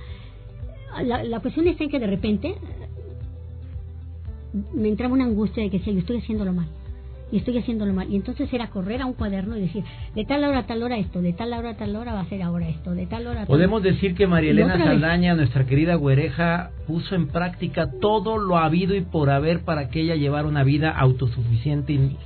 la, 1.03 1.23
la 1.23 1.39
cuestión 1.39 1.67
está 1.67 1.83
en 1.83 1.89
que 1.89 1.99
de 1.99 2.07
repente 2.07 2.55
me 4.73 4.89
entraba 4.89 5.13
una 5.13 5.25
angustia 5.25 5.63
de 5.63 5.69
que 5.69 5.79
si 5.79 5.93
yo 5.93 5.99
estoy 5.99 6.17
haciéndolo 6.17 6.53
mal 6.53 6.67
y 7.31 7.37
estoy 7.37 7.57
haciéndolo 7.57 7.93
mal. 7.93 8.11
Y 8.11 8.15
entonces 8.15 8.51
era 8.51 8.67
correr 8.67 9.01
a 9.01 9.05
un 9.05 9.13
cuaderno 9.13 9.57
y 9.57 9.61
decir, 9.61 9.83
de 10.15 10.25
tal 10.25 10.43
hora 10.43 10.59
a 10.59 10.65
tal 10.65 10.81
hora 10.83 10.97
esto, 10.97 11.21
de 11.21 11.33
tal 11.33 11.53
hora 11.53 11.71
a 11.71 11.77
tal 11.77 11.95
hora 11.95 12.13
va 12.13 12.21
a 12.21 12.25
ser 12.25 12.41
ahora 12.41 12.67
esto, 12.69 12.91
de 12.93 13.05
tal 13.05 13.27
hora 13.27 13.41
a 13.41 13.45
tal 13.45 13.47
Podemos 13.47 13.83
decir 13.83 14.15
que 14.15 14.27
María 14.27 14.51
Elena 14.51 14.73
otra 14.73 14.85
vez. 14.85 14.93
Saldaña, 14.93 15.35
nuestra 15.35 15.65
querida 15.65 15.95
güereja, 15.95 16.71
puso 16.87 17.15
en 17.15 17.27
práctica 17.27 17.91
todo 18.01 18.37
lo 18.37 18.57
habido 18.57 18.95
y 18.95 19.01
por 19.01 19.29
haber 19.29 19.61
para 19.61 19.89
que 19.89 20.01
ella 20.01 20.15
llevara 20.15 20.47
una 20.47 20.63
vida 20.63 20.89
autosuficiente 20.91 21.93
y 21.93 22.17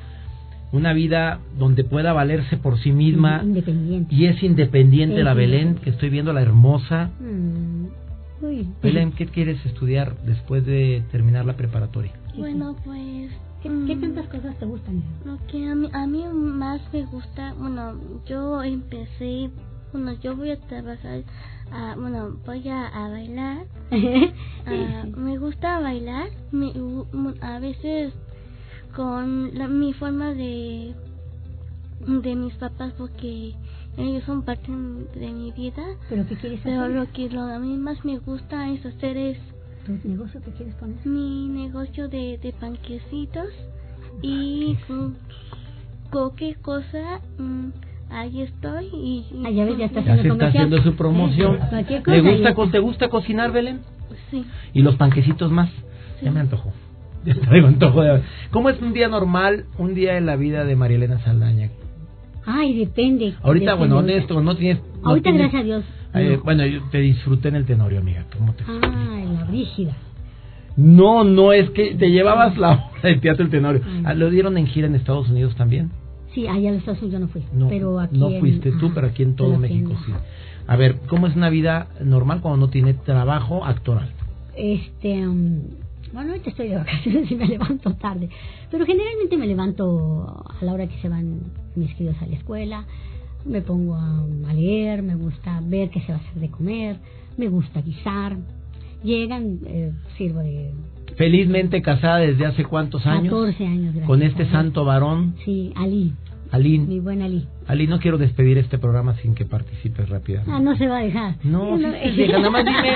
una 0.71 0.93
vida 0.93 1.39
donde 1.57 1.83
pueda 1.83 2.13
valerse 2.13 2.57
por 2.57 2.79
sí 2.79 2.91
misma 2.91 3.41
Independiente. 3.43 4.13
y 4.13 4.25
es 4.25 4.41
independiente 4.41 5.19
Es 5.19 5.23
la 5.23 5.35
Belén, 5.35 5.75
que 5.75 5.91
estoy 5.91 6.09
viendo 6.09 6.33
la 6.33 6.41
hermosa. 6.41 7.11
Mm. 7.19 7.83
Belén, 8.81 9.13
¿qué 9.13 9.27
quieres 9.27 9.63
estudiar 9.65 10.17
después 10.25 10.65
de 10.65 11.03
terminar 11.11 11.45
la 11.45 11.53
preparatoria? 11.53 12.11
Bueno, 12.37 12.75
pues... 12.83 13.31
¿Qué, 13.63 13.69
mm, 13.69 13.87
qué 13.87 13.95
tantas 13.95 14.27
cosas 14.27 14.59
te 14.59 14.65
gustan? 14.65 15.01
Lo 15.25 15.37
que 15.47 15.67
a 15.69 15.73
mí, 15.73 15.89
a 15.93 16.05
mí 16.05 16.25
más 16.33 16.81
me 16.93 17.05
gusta, 17.05 17.53
bueno, 17.57 17.93
yo 18.25 18.61
empecé, 18.61 19.49
bueno, 19.93 20.11
yo 20.21 20.35
voy 20.35 20.51
a 20.51 20.59
trabajar, 20.59 21.23
ah, 21.71 21.95
bueno, 21.97 22.37
voy 22.45 22.67
a, 22.69 22.87
a 22.87 23.09
bailar. 23.09 23.65
Ah, 24.65 25.03
me 25.17 25.37
gusta 25.39 25.79
bailar, 25.81 26.29
me 26.51 26.71
a 27.41 27.59
veces 27.59 28.13
con 28.95 29.53
la, 29.57 29.67
mi 29.67 29.91
forma 29.91 30.33
de 30.33 30.95
de 32.07 32.35
mis 32.35 32.53
papás 32.55 32.93
porque 32.97 33.53
ellos 33.97 34.23
son 34.25 34.43
parte 34.43 34.71
de 34.71 35.31
mi 35.31 35.51
vida, 35.51 35.83
¿Pero 36.09 36.25
qué 36.27 36.35
quieres 36.37 36.61
pero 36.63 36.83
hacer? 36.83 36.95
lo 36.95 37.11
que 37.11 37.29
lo, 37.29 37.41
a 37.41 37.59
mí 37.59 37.75
más 37.77 38.03
me 38.05 38.19
gusta 38.19 38.69
es 38.69 38.85
hacer 38.85 39.17
es 39.17 39.37
¿Tu 39.85 40.07
negocio 40.07 40.39
qué 40.43 40.51
quieres 40.51 40.75
poner? 40.75 40.95
mi 41.05 41.47
negocio 41.49 42.07
de, 42.07 42.37
de 42.41 42.53
panquecitos 42.53 43.47
y 44.21 44.77
con 44.87 45.17
cualquier 46.09 46.57
cosa 46.59 47.19
mm, 47.37 47.69
ahí 48.11 48.41
estoy 48.43 48.85
y, 48.93 49.25
y- 49.31 49.43
Ah, 49.45 49.49
ya 49.49 49.65
ves, 49.65 49.77
ya 49.77 49.85
está 49.85 49.99
Ya 50.01 50.05
se 50.05 50.11
haciendo 50.19 50.33
está 50.35 50.47
haciendo 50.47 50.83
su 50.83 50.95
promoción. 50.95 51.55
Eh, 51.55 51.59
cualquier 51.69 52.07
¿Le 52.07 52.19
cosa, 52.21 52.31
gusta, 52.31 52.53
co-. 52.55 52.69
¿Te 52.69 52.79
gusta 52.79 53.09
cocinar, 53.09 53.51
Belén? 53.51 53.81
sí 54.31 54.45
Y 54.73 54.81
los 54.83 54.95
panquecitos 54.95 55.51
más. 55.51 55.69
Ya 56.21 56.31
me 56.31 56.39
antojó. 56.39 56.71
Ya 57.25 57.35
traigo 57.35 57.67
antojo 57.67 58.01
de... 58.01 58.21
¿Cómo 58.51 58.69
es 58.69 58.81
un 58.81 58.91
día 58.91 59.07
normal, 59.07 59.65
un 59.77 59.93
día 59.95 60.17
en 60.17 60.25
la 60.25 60.35
vida 60.35 60.65
de 60.65 60.75
María 60.75 60.97
Elena 60.97 61.19
Saldaña? 61.23 61.69
Ay, 62.45 62.77
depende. 62.77 63.33
Ahorita, 63.41 63.75
bueno, 63.75 63.95
Depende. 63.95 64.13
honesto, 64.15 64.41
no 64.41 64.57
tienes... 64.57 64.83
no 65.01 65.09
Ahorita, 65.09 65.29
tienes- 65.29 65.39
gracias 65.43 65.61
a 65.61 65.63
Dios. 65.63 65.85
Eh, 66.15 66.37
no. 66.37 66.43
bueno, 66.43 66.65
yo 66.65 66.81
te 66.91 66.99
disfruté 66.99 67.47
en 67.49 67.55
el 67.55 67.65
tenorio, 67.65 67.99
amiga. 67.99 68.25
¿Cómo 68.37 68.53
te 68.53 68.63
Ay, 68.67 69.25
la 69.33 69.43
brígida. 69.45 69.95
No, 70.75 71.23
no, 71.23 71.53
es 71.53 71.69
que 71.71 71.95
te 71.95 72.09
llevabas 72.09 72.57
la 72.57 72.71
obra 72.73 73.09
de 73.09 73.15
teatro 73.17 73.45
el 73.45 73.51
tenorio. 73.51 73.81
Ah, 74.03 74.13
¿Lo 74.13 74.29
dieron 74.29 74.57
en 74.57 74.67
gira 74.67 74.87
en 74.87 74.95
Estados 74.95 75.29
Unidos 75.29 75.55
también? 75.55 75.91
Sí, 76.33 76.47
allá 76.47 76.69
en 76.69 76.75
Estados 76.75 76.99
Unidos 77.01 77.13
yo 77.13 77.19
no 77.19 77.27
fui. 77.31 77.43
No, 77.53 77.67
pero 77.69 77.99
aquí 77.99 78.17
no 78.17 78.29
en- 78.29 78.39
fuiste 78.39 78.71
tú, 78.71 78.87
ajá, 78.87 78.95
pero 78.95 79.07
aquí 79.07 79.21
en 79.23 79.35
todo 79.35 79.53
en- 79.53 79.61
México 79.61 79.93
sí. 80.05 80.11
A 80.65 80.75
ver, 80.75 80.97
¿cómo 81.07 81.27
es 81.27 81.35
una 81.35 81.49
vida 81.49 81.87
normal 82.03 82.41
cuando 82.41 82.57
no 82.65 82.71
tiene 82.71 82.93
trabajo 82.95 83.63
actoral? 83.65 84.09
Este, 84.55 85.27
um, 85.27 85.59
bueno, 86.11 86.29
ahorita 86.31 86.49
estoy 86.51 86.69
de 86.69 86.75
vacaciones 86.77 87.29
y 87.29 87.35
me 87.35 87.45
levanto 87.47 87.93
tarde, 87.95 88.29
pero 88.71 88.85
generalmente 88.85 89.37
me 89.37 89.45
levanto 89.45 90.43
a 90.59 90.63
la 90.65 90.73
hora 90.73 90.87
que 90.87 90.97
se 91.01 91.09
van 91.09 91.39
mis 91.75 91.93
críos 91.95 92.15
a 92.21 92.25
la 92.25 92.35
escuela, 92.35 92.85
me 93.45 93.61
pongo 93.61 93.95
a, 93.95 94.23
leer, 94.53 95.01
me 95.01 95.15
gusta 95.15 95.59
ver 95.63 95.89
qué 95.89 96.01
se 96.01 96.11
va 96.13 96.19
a 96.19 96.21
hacer 96.21 96.35
de 96.41 96.49
comer, 96.49 96.97
me 97.37 97.47
gusta 97.47 97.81
guisar, 97.81 98.37
llegan, 99.03 99.59
eh, 99.65 99.91
sirvo 100.17 100.39
de 100.39 100.71
Felizmente 101.15 101.81
casada 101.81 102.17
desde 102.17 102.45
hace 102.45 102.63
cuántos 102.65 103.05
años 103.05 103.25
14 103.33 103.65
años. 103.67 103.83
gracias 103.93 104.05
con 104.07 104.21
este 104.23 104.49
santo 104.49 104.83
varón, 104.85 105.35
Sí, 105.45 105.71
Ali, 105.75 106.05
mi 106.05 106.15
Alín. 106.51 107.03
buen 107.03 107.21
Ali. 107.21 107.45
Alín, 107.67 107.89
no 107.89 107.99
quiero 107.99 108.17
despedir 108.17 108.57
este 108.57 108.77
programa 108.77 109.15
sin 109.17 109.33
que 109.35 109.45
participes 109.45 110.07
rápidamente. 110.09 110.51
Ah, 110.53 110.59
no 110.59 110.75
se 110.75 110.87
va 110.87 110.97
a 110.97 111.01
dejar. 111.03 111.35
No, 111.43 111.77
sí 111.77 111.83
se 111.83 112.11
deja. 112.21 112.37
Nada 112.39 112.49
más 112.51 112.65
dime 112.65 112.93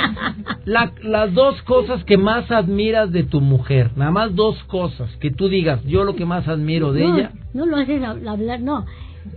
la- 0.65 0.91
las 1.03 1.33
dos 1.33 1.61
cosas 1.63 2.03
que 2.03 2.17
más 2.17 2.51
admiras 2.51 3.11
de 3.11 3.23
tu 3.23 3.39
mujer. 3.41 3.91
Nada 3.95 4.11
más 4.11 4.35
dos 4.35 4.61
cosas 4.65 5.09
que 5.17 5.31
tú 5.31 5.47
digas. 5.47 5.83
Yo 5.85 6.03
lo 6.03 6.15
que 6.15 6.25
más 6.25 6.47
admiro 6.47 6.91
de 6.93 7.03
no, 7.07 7.17
ella. 7.17 7.31
No 7.53 7.65
lo 7.65 7.77
haces 7.77 8.01
hab- 8.01 8.27
hablar, 8.27 8.59
no. 8.61 8.85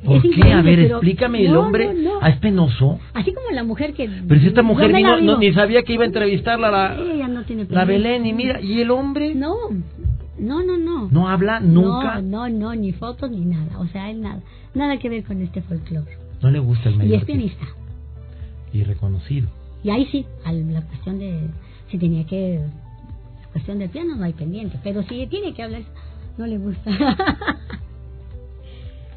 ¿Por 0.05 0.23
qué? 0.23 0.53
A 0.53 0.63
ver, 0.63 0.81
explícame 0.81 1.45
el 1.45 1.53
no, 1.53 1.61
hombre. 1.61 1.93
no, 1.95 2.15
no. 2.15 2.19
Ah, 2.23 2.31
es 2.31 2.39
penoso. 2.39 2.99
Así 3.15 3.33
como 3.33 3.51
la 3.51 3.65
mujer 3.65 3.93
que... 3.95 4.09
Pero 4.29 4.41
si 4.41 4.47
esta 4.49 4.63
mujer 4.63 4.93
me 4.93 5.03
ni, 5.39 5.53
sabía 5.53 5.83
que 5.83 5.93
iba 5.93 6.05
a 6.05 6.07
entrevistarla 6.07 6.71
la, 6.71 7.45
tiene. 7.45 7.65
Belén. 7.65 8.27
Y 8.27 8.33
mira, 8.33 8.61
¿y 8.61 8.81
el 8.81 8.91
hombre? 8.91 9.35
No, 9.35 9.55
no, 10.39 10.63
no, 10.63 10.79
no. 10.79 11.09
¿No 11.11 11.29
habla 11.29 11.61
nunca? 11.61 12.21
No, 12.21 12.49
no, 12.49 12.59
no, 12.59 12.75
ni 12.75 12.93
fotos 12.93 13.31
ni 13.31 13.45
nada. 13.45 13.79
O 13.79 13.87
sea, 13.87 14.11
él 14.11 14.21
nada. 14.21 14.41
Nada 14.75 14.99
que 14.99 15.09
ver 15.09 15.25
con 15.25 15.41
este 15.43 15.63
folclore. 15.63 16.19
No 16.43 16.51
le 16.51 16.59
gusta 16.59 16.89
el 16.89 16.97
medio 16.97 17.15
Y 17.15 17.19
es 17.19 17.25
pianista. 17.25 17.67
Y 18.73 18.85
reconocido. 18.85 19.49
Y 19.83 19.91
ahí 19.91 20.07
sí, 20.07 20.27
a 20.45 20.53
la 20.53 20.83
cuestión 20.83 21.19
de... 21.19 21.41
Si 21.91 21.99
tenía 21.99 22.25
que... 22.27 22.61
La 23.43 23.49
cuestión 23.49 23.79
del 23.79 23.91
piano 23.91 24.15
no 24.15 24.25
hay 24.25 24.33
pendiente. 24.33 24.79
Pero 24.83 25.03
si 25.03 25.27
tiene 25.27 25.53
que 25.55 25.63
hablar, 25.63 25.83
no 26.39 26.47
le 26.47 26.59
gusta. 26.59 26.91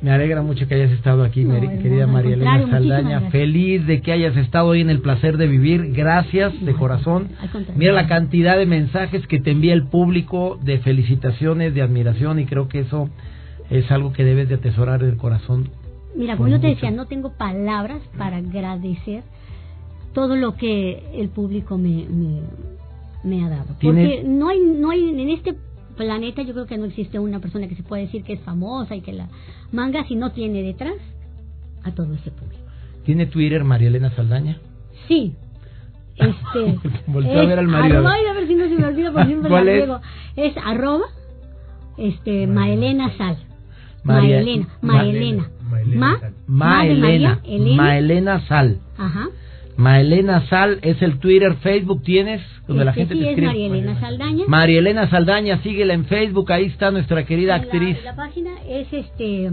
Me 0.03 0.11
alegra 0.11 0.41
mucho 0.41 0.67
que 0.67 0.75
hayas 0.75 0.91
estado 0.91 1.23
aquí, 1.23 1.45
No, 1.45 1.59
querida 1.61 2.05
María 2.07 2.33
Elena 2.33 2.67
Saldaña. 2.69 3.21
Feliz 3.31 3.87
de 3.87 4.01
que 4.01 4.11
hayas 4.11 4.35
estado 4.35 4.67
hoy 4.67 4.81
en 4.81 4.89
el 4.89 4.99
placer 4.99 5.37
de 5.37 5.47
vivir. 5.47 5.93
Gracias 5.93 6.53
de 6.63 6.73
corazón. 6.73 7.29
Mira 7.77 7.93
la 7.93 8.05
cantidad 8.05 8.57
de 8.57 8.65
mensajes 8.65 9.25
que 9.27 9.39
te 9.39 9.51
envía 9.51 9.73
el 9.73 9.87
público 9.87 10.59
de 10.61 10.79
felicitaciones, 10.79 11.73
de 11.73 11.81
admiración 11.81 12.37
y 12.39 12.45
creo 12.45 12.67
que 12.67 12.81
eso 12.81 13.09
es 13.69 13.89
algo 13.91 14.11
que 14.11 14.25
debes 14.25 14.49
de 14.49 14.55
atesorar 14.55 15.01
del 15.01 15.15
corazón. 15.15 15.69
Mira, 16.17 16.35
como 16.35 16.49
yo 16.49 16.59
te 16.59 16.67
decía, 16.67 16.91
no 16.91 17.05
tengo 17.07 17.31
palabras 17.37 18.01
para 18.17 18.37
agradecer 18.37 19.23
todo 20.13 20.35
lo 20.35 20.55
que 20.57 21.01
el 21.15 21.29
público 21.29 21.77
me, 21.77 22.05
me, 22.09 22.41
me 23.23 23.45
ha 23.45 23.49
dado. 23.49 23.73
¿Tienes- 23.79 24.17
Porque 24.19 24.23
no 24.27 24.49
hay, 24.49 24.59
no 24.59 24.91
hay 24.91 25.09
en 25.09 25.29
este 25.29 25.55
planeta, 25.93 26.41
yo 26.43 26.53
creo 26.53 26.65
que 26.65 26.77
no 26.77 26.85
existe 26.85 27.19
una 27.19 27.39
persona 27.39 27.67
que 27.67 27.75
se 27.75 27.83
pueda 27.83 28.01
decir 28.03 28.23
que 28.23 28.33
es 28.33 28.41
famosa 28.41 28.95
y 28.95 29.01
que 29.01 29.13
la 29.13 29.27
manga 29.71 30.03
si 30.07 30.15
no 30.15 30.31
tiene 30.31 30.61
detrás 30.63 30.95
a 31.83 31.91
todo 31.91 32.13
ese 32.13 32.31
público. 32.31 32.61
¿Tiene 33.05 33.25
Twitter 33.25 33.63
María 33.63 33.87
Elena 33.89 34.11
Saldaña? 34.11 34.57
Sí. 35.07 35.35
Este, 36.15 36.77
Voltea 37.07 37.41
a 37.41 37.45
ver 37.47 37.57
al 37.57 37.67
marido. 37.67 37.97
arroba, 37.97 38.13
a 38.29 38.33
ver 38.33 38.47
si 38.47 38.53
no 38.53 38.67
se 38.69 38.75
me 38.75 38.85
olvida 38.85 39.11
porque 39.11 39.27
siempre 39.29 39.49
¿Cuál 39.49 39.67
es? 39.67 39.89
Es 40.35 40.53
arroba 40.63 41.05
este, 41.97 42.45
Maelena 42.45 43.17
Sal. 43.17 43.37
María- 44.03 44.37
Maelena, 44.37 44.67
Ma- 44.81 44.93
Maelena. 44.93 45.49
Ma, 45.97 46.19
Maelena. 46.45 46.99
María, 47.07 47.39
Elena. 47.55 47.75
Maelena 47.83 48.47
Sal. 48.47 48.79
Ajá. 48.97 49.27
Maelena 49.77 50.47
Sal 50.49 50.79
es 50.81 51.01
el 51.01 51.19
Twitter, 51.19 51.55
Facebook 51.61 52.03
tienes, 52.03 52.41
donde 52.67 52.83
la 52.85 52.91
Este 52.91 53.01
gente 53.01 53.15
sí 53.15 53.19
te 53.21 53.25
es 53.25 53.29
escribe. 53.31 53.47
María 53.47 53.65
Elena 53.67 53.99
Saldaña. 53.99 54.43
María 54.47 54.79
Elena 54.79 55.09
Saldaña, 55.09 55.61
síguela 55.63 55.93
en 55.93 56.05
Facebook, 56.05 56.51
ahí 56.51 56.65
está 56.65 56.91
nuestra 56.91 57.25
querida 57.25 57.57
La- 57.57 57.63
actriz 57.63 57.97
La, 58.03 58.15
página 58.15 58.51
es 58.67 58.91
este 58.93 59.51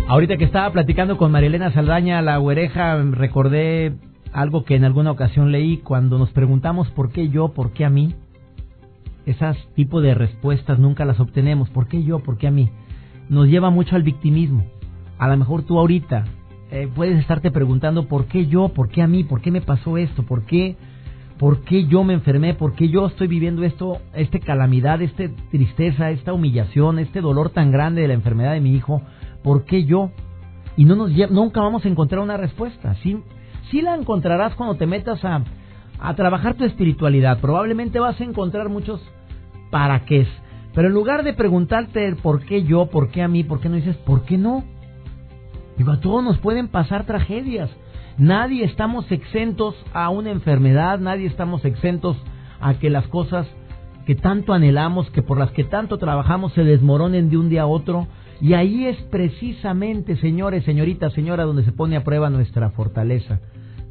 Ahorita 0.07 0.37
que 0.37 0.45
estaba 0.45 0.71
platicando 0.71 1.17
con 1.17 1.31
Marilena 1.31 1.71
Saldaña, 1.73 2.21
la 2.21 2.37
güereja, 2.37 2.97
recordé 3.11 3.93
algo 4.37 4.65
que 4.65 4.75
en 4.75 4.85
alguna 4.85 5.09
ocasión 5.09 5.51
leí 5.51 5.77
cuando 5.77 6.19
nos 6.19 6.29
preguntamos 6.29 6.91
por 6.91 7.09
qué 7.09 7.29
yo, 7.29 7.53
por 7.53 7.71
qué 7.71 7.85
a 7.85 7.89
mí. 7.89 8.13
Esas 9.25 9.57
tipo 9.73 9.99
de 9.99 10.13
respuestas 10.13 10.77
nunca 10.77 11.05
las 11.05 11.19
obtenemos. 11.19 11.71
¿Por 11.71 11.87
qué 11.87 12.03
yo? 12.03 12.19
¿Por 12.19 12.37
qué 12.37 12.45
a 12.45 12.51
mí? 12.51 12.69
Nos 13.29 13.47
lleva 13.47 13.71
mucho 13.71 13.95
al 13.95 14.03
victimismo. 14.03 14.63
A 15.17 15.27
lo 15.27 15.37
mejor 15.37 15.63
tú 15.63 15.79
ahorita 15.79 16.25
eh, 16.69 16.87
puedes 16.93 17.17
estarte 17.17 17.49
preguntando 17.49 18.07
por 18.07 18.25
qué 18.25 18.45
yo, 18.45 18.69
por 18.69 18.89
qué 18.89 19.01
a 19.01 19.07
mí, 19.07 19.23
por 19.23 19.41
qué 19.41 19.49
me 19.49 19.61
pasó 19.61 19.97
esto, 19.97 20.21
por 20.21 20.45
qué, 20.45 20.75
por 21.39 21.61
qué 21.61 21.87
yo 21.87 22.03
me 22.03 22.13
enfermé, 22.13 22.53
por 22.53 22.75
qué 22.75 22.89
yo 22.89 23.07
estoy 23.07 23.25
viviendo 23.25 23.63
esto, 23.63 24.01
esta 24.13 24.37
calamidad, 24.37 25.01
esta 25.01 25.23
tristeza, 25.49 26.11
esta 26.11 26.33
humillación, 26.33 26.99
este 26.99 27.21
dolor 27.21 27.49
tan 27.49 27.71
grande 27.71 28.03
de 28.03 28.09
la 28.09 28.13
enfermedad 28.13 28.53
de 28.53 28.61
mi 28.61 28.75
hijo, 28.75 29.01
por 29.43 29.65
qué 29.65 29.85
yo. 29.85 30.11
Y 30.75 30.85
no 30.85 30.95
nos 30.95 31.09
nunca 31.31 31.59
vamos 31.59 31.85
a 31.85 31.89
encontrar 31.89 32.21
una 32.21 32.37
respuesta. 32.37 32.93
Sí, 33.01 33.17
sí 33.71 33.81
la 33.81 33.95
encontrarás 33.95 34.55
cuando 34.55 34.75
te 34.75 34.85
metas 34.85 35.23
a, 35.23 35.43
a 35.99 36.15
trabajar 36.15 36.55
tu 36.55 36.63
espiritualidad. 36.63 37.39
Probablemente 37.39 37.99
vas 37.99 38.19
a 38.19 38.23
encontrar 38.23 38.69
muchos 38.69 39.01
para 39.71 40.05
qué. 40.05 40.27
Pero 40.73 40.89
en 40.89 40.93
lugar 40.93 41.23
de 41.23 41.33
preguntarte 41.33 42.15
por 42.21 42.45
qué 42.45 42.63
yo, 42.63 42.85
por 42.87 43.09
qué 43.09 43.23
a 43.23 43.27
mí, 43.27 43.43
por 43.43 43.59
qué 43.59 43.69
no 43.69 43.75
dices 43.75 43.97
por 43.97 44.23
qué 44.23 44.37
no. 44.37 44.63
Digo, 45.77 45.91
a 45.91 45.99
todos 45.99 46.23
nos 46.23 46.37
pueden 46.37 46.67
pasar 46.67 47.05
tragedias. 47.05 47.69
Nadie 48.17 48.63
estamos 48.63 49.11
exentos 49.11 49.75
a 49.93 50.09
una 50.09 50.31
enfermedad, 50.31 50.99
nadie 50.99 51.27
estamos 51.27 51.63
exentos 51.65 52.17
a 52.59 52.75
que 52.75 52.89
las 52.89 53.07
cosas 53.07 53.47
que 54.05 54.15
tanto 54.15 54.53
anhelamos, 54.53 55.09
que 55.11 55.21
por 55.21 55.37
las 55.37 55.51
que 55.51 55.63
tanto 55.63 55.97
trabajamos 55.97 56.53
se 56.53 56.63
desmoronen 56.63 57.29
de 57.29 57.37
un 57.37 57.49
día 57.49 57.63
a 57.63 57.67
otro. 57.67 58.07
Y 58.39 58.53
ahí 58.53 58.85
es 58.85 58.97
precisamente, 59.09 60.15
señores, 60.17 60.63
señoritas, 60.63 61.13
señora, 61.13 61.43
donde 61.43 61.63
se 61.63 61.71
pone 61.71 61.95
a 61.97 62.03
prueba 62.03 62.29
nuestra 62.29 62.69
fortaleza, 62.69 63.39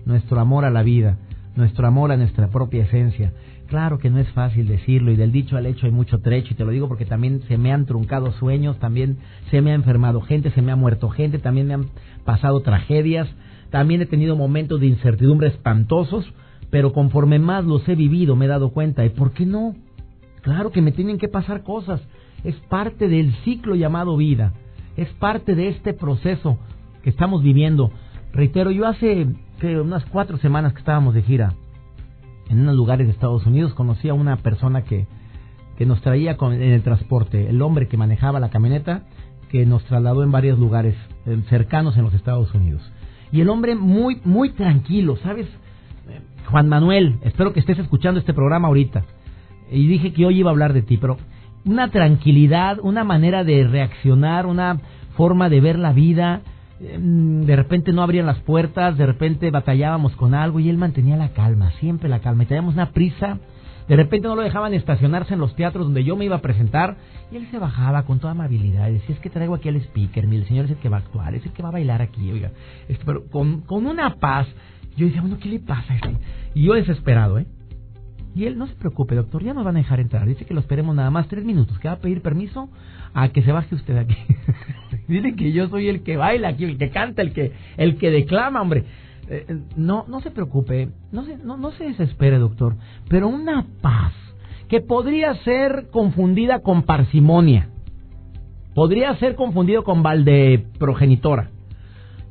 nuestro 0.04 0.38
amor 0.38 0.64
a 0.64 0.70
la 0.70 0.82
vida, 0.82 1.18
nuestro 1.56 1.87
amor 1.88 2.12
a 2.12 2.16
nuestra 2.16 2.48
propia 2.48 2.85
esencia. 2.85 3.32
Claro 3.66 3.98
que 3.98 4.11
no 4.11 4.20
es 4.20 4.28
fácil 4.30 4.68
decirlo 4.68 5.11
y 5.11 5.16
del 5.16 5.32
dicho 5.32 5.56
al 5.56 5.66
hecho 5.66 5.87
hay 5.87 5.92
mucho 5.92 6.20
trecho 6.20 6.52
y 6.52 6.56
te 6.56 6.64
lo 6.64 6.70
digo 6.70 6.87
porque 6.87 7.04
también 7.04 7.42
se 7.48 7.59
me 7.59 7.72
han 7.72 7.87
truncado 7.87 8.30
sueños, 8.32 8.78
también 8.78 9.18
se 9.50 9.61
me 9.61 9.72
ha 9.72 9.74
enfermado 9.74 10.20
gente, 10.20 10.52
se 10.52 10.62
me 10.62 10.70
ha 10.70 10.76
muerto 10.76 11.09
gente, 11.09 11.40
también 11.40 11.66
me 11.66 11.74
han 11.74 11.87
pasado 12.24 12.61
tragedias, 12.61 13.28
también 13.70 14.00
he 14.00 14.06
tenido 14.06 14.37
momentos 14.37 14.80
de 14.80 14.87
incertidumbre 14.87 15.48
espantosos, 15.48 16.32
pero 16.70 16.92
conforme 16.92 17.40
más 17.40 17.64
los 17.64 17.88
he 17.88 17.96
vivido 17.96 18.37
me 18.37 18.44
he 18.44 18.48
dado 18.48 18.70
cuenta, 18.70 19.04
¿y 19.04 19.09
por 19.09 19.32
qué 19.32 19.46
no? 19.46 19.74
Claro 20.42 20.70
que 20.70 20.82
me 20.82 20.92
tienen 20.92 21.18
que 21.18 21.26
pasar 21.26 21.64
cosas, 21.64 22.00
es 22.46 22.54
parte 22.68 23.09
del 23.09 23.35
ciclo 23.44 23.74
llamado 23.74 24.16
vida, 24.16 24.52
es 24.96 25.09
parte 25.14 25.56
de 25.56 25.68
este 25.68 25.92
proceso 25.92 26.59
que 27.02 27.11
estamos 27.11 27.42
viviendo. 27.42 27.90
Reitero, 28.32 28.70
yo 28.70 28.87
hace 28.87 29.26
unas 29.62 30.04
cuatro 30.06 30.38
semanas 30.38 30.72
que 30.72 30.78
estábamos 30.78 31.14
de 31.14 31.22
gira 31.22 31.54
en 32.48 32.61
unos 32.61 32.76
lugares 32.76 33.09
de 33.09 33.12
Estados 33.12 33.44
Unidos, 33.46 33.74
conocí 33.74 34.09
a 34.09 34.14
una 34.14 34.37
persona 34.37 34.82
que, 34.82 35.09
que 35.76 35.87
nos 35.87 36.00
traía 36.02 36.37
con, 36.37 36.52
en 36.52 36.62
el 36.62 36.82
transporte, 36.82 37.48
el 37.48 37.61
hombre 37.62 37.88
que 37.88 37.96
manejaba 37.96 38.38
la 38.38 38.50
camioneta, 38.50 39.02
que 39.50 39.66
nos 39.66 39.85
trasladó 39.85 40.22
en 40.22 40.30
varios 40.30 40.56
lugares 40.56 40.94
cercanos 41.48 41.96
en 41.96 42.04
los 42.04 42.14
Estados 42.14 42.54
Unidos. 42.54 42.80
Y 43.32 43.40
el 43.40 43.48
hombre 43.48 43.74
muy, 43.74 44.20
muy 44.24 44.50
tranquilo, 44.50 45.16
¿sabes? 45.16 45.46
Eh, 46.09 46.20
Juan 46.48 46.68
Manuel, 46.68 47.18
espero 47.22 47.52
que 47.52 47.59
estés 47.59 47.80
escuchando 47.80 48.20
este 48.20 48.32
programa 48.32 48.68
ahorita. 48.68 49.04
Y 49.68 49.88
dije 49.88 50.12
que 50.12 50.24
hoy 50.24 50.38
iba 50.38 50.50
a 50.50 50.52
hablar 50.52 50.72
de 50.72 50.82
ti, 50.82 50.96
pero 50.96 51.16
una 51.66 51.90
tranquilidad, 51.90 52.79
una 52.81 53.05
manera 53.05 53.44
de 53.44 53.66
reaccionar, 53.66 54.46
una 54.46 54.81
forma 55.16 55.48
de 55.48 55.61
ver 55.61 55.79
la 55.79 55.92
vida, 55.92 56.42
Em, 56.79 57.46
de 57.46 57.57
repente 57.57 57.92
no 57.92 58.02
abrían 58.02 58.26
las 58.26 58.38
puertas, 58.40 58.98
de 58.98 59.07
repente 59.07 59.50
batallábamos 59.50 60.14
con 60.16 60.35
algo 60.35 60.61
y 60.61 60.68
él 60.68 60.76
mantenía 60.76 61.16
la 61.16 61.31
calma, 61.31 61.70
siempre 61.81 62.09
la 62.09 62.20
calma. 62.20 62.42
Y 62.42 62.46
teníamos 62.46 62.74
una 62.74 62.90
prisa, 62.90 63.38
de 63.88 63.96
repente 63.96 64.29
no 64.29 64.37
lo 64.37 64.42
dejaban 64.42 64.74
estacionarse 64.74 65.35
en 65.35 65.40
los 65.40 65.55
teatros 65.57 65.87
donde 65.87 66.05
yo 66.05 66.16
me 66.16 66.26
iba 66.26 66.37
a 66.37 66.42
presentar 66.42 66.96
y 67.33 67.37
él 67.37 67.48
se 67.50 67.59
bajaba 67.59 68.05
con 68.05 68.18
toda 68.18 68.33
amabilidad 68.33 68.88
y 68.88 68.94
decía, 68.94 69.14
es 69.14 69.20
que 69.20 69.31
traigo 69.31 69.55
aquí 69.55 69.68
al 69.68 69.76
speaker, 69.76 70.24
el 70.24 70.46
señor 70.46 70.66
es 70.66 70.72
el 70.72 70.76
que 70.76 70.88
va 70.88 70.98
a 70.98 71.00
actuar, 71.00 71.35
es 71.35 71.46
el 71.46 71.52
que 71.52 71.62
va 71.62 71.70
a 71.70 71.72
bailar 71.72 72.02
aquí, 72.02 72.31
oiga. 72.31 72.50
Pero 73.05 73.26
con, 73.31 73.62
con 73.62 73.87
una 73.87 74.16
paz, 74.16 74.46
yo 74.96 75.07
decía, 75.07 75.22
bueno, 75.22 75.38
¿qué 75.40 75.48
le 75.48 75.61
pasa 75.61 75.94
a 75.94 75.96
este? 75.96 76.16
Y 76.55 76.64
yo 76.64 76.74
desesperado, 76.74 77.38
¿eh? 77.38 77.46
Y 78.37 78.44
él, 78.44 78.59
no 78.59 78.66
se 78.66 78.75
preocupe, 78.75 79.14
doctor, 79.14 79.42
ya 79.42 79.55
nos 79.55 79.64
van 79.64 79.77
a 79.77 79.79
dejar 79.79 79.99
entrar. 79.99 80.27
Dice 80.27 80.44
que 80.44 80.53
lo 80.53 80.61
esperemos 80.61 80.94
nada 80.94 81.11
más 81.11 81.27
tres 81.27 81.42
minutos, 81.42 81.79
que 81.79 81.88
va 81.88 81.94
a 81.94 82.01
pedir 82.01 82.20
permiso 82.20 82.68
a 83.14 83.31
que 83.31 83.40
se 83.40 83.51
baje 83.51 83.75
usted 83.75 83.96
aquí. 83.96 84.14
Dile 85.09 85.35
que 85.35 85.53
yo 85.53 85.68
soy 85.68 85.88
el 85.88 86.03
que 86.03 86.18
baila 86.18 86.49
aquí, 86.49 86.64
el 86.64 86.77
que 86.77 86.90
canta, 86.90 87.22
el 87.22 87.33
que, 87.33 87.53
el 87.79 87.96
que 87.96 88.11
declama, 88.11 88.61
hombre. 88.61 88.85
Eh, 89.31 89.46
eh, 89.49 89.59
no, 89.77 90.05
no 90.07 90.20
se 90.20 90.31
preocupe, 90.31 90.90
no 91.12 91.25
se, 91.25 91.38
no, 91.38 91.57
no 91.57 91.70
se 91.72 91.85
desespere, 91.85 92.37
doctor, 92.37 92.77
pero 93.09 93.27
una 93.27 93.64
paz 93.81 94.12
que 94.68 94.83
podría 94.83 95.35
ser 95.37 95.88
confundida 95.90 96.61
con 96.61 96.83
parsimonia, 96.83 97.70
podría 98.75 99.16
ser 99.16 99.35
confundido 99.35 99.83
con 99.83 100.03
valde 100.03 100.66
progenitora. 100.79 101.49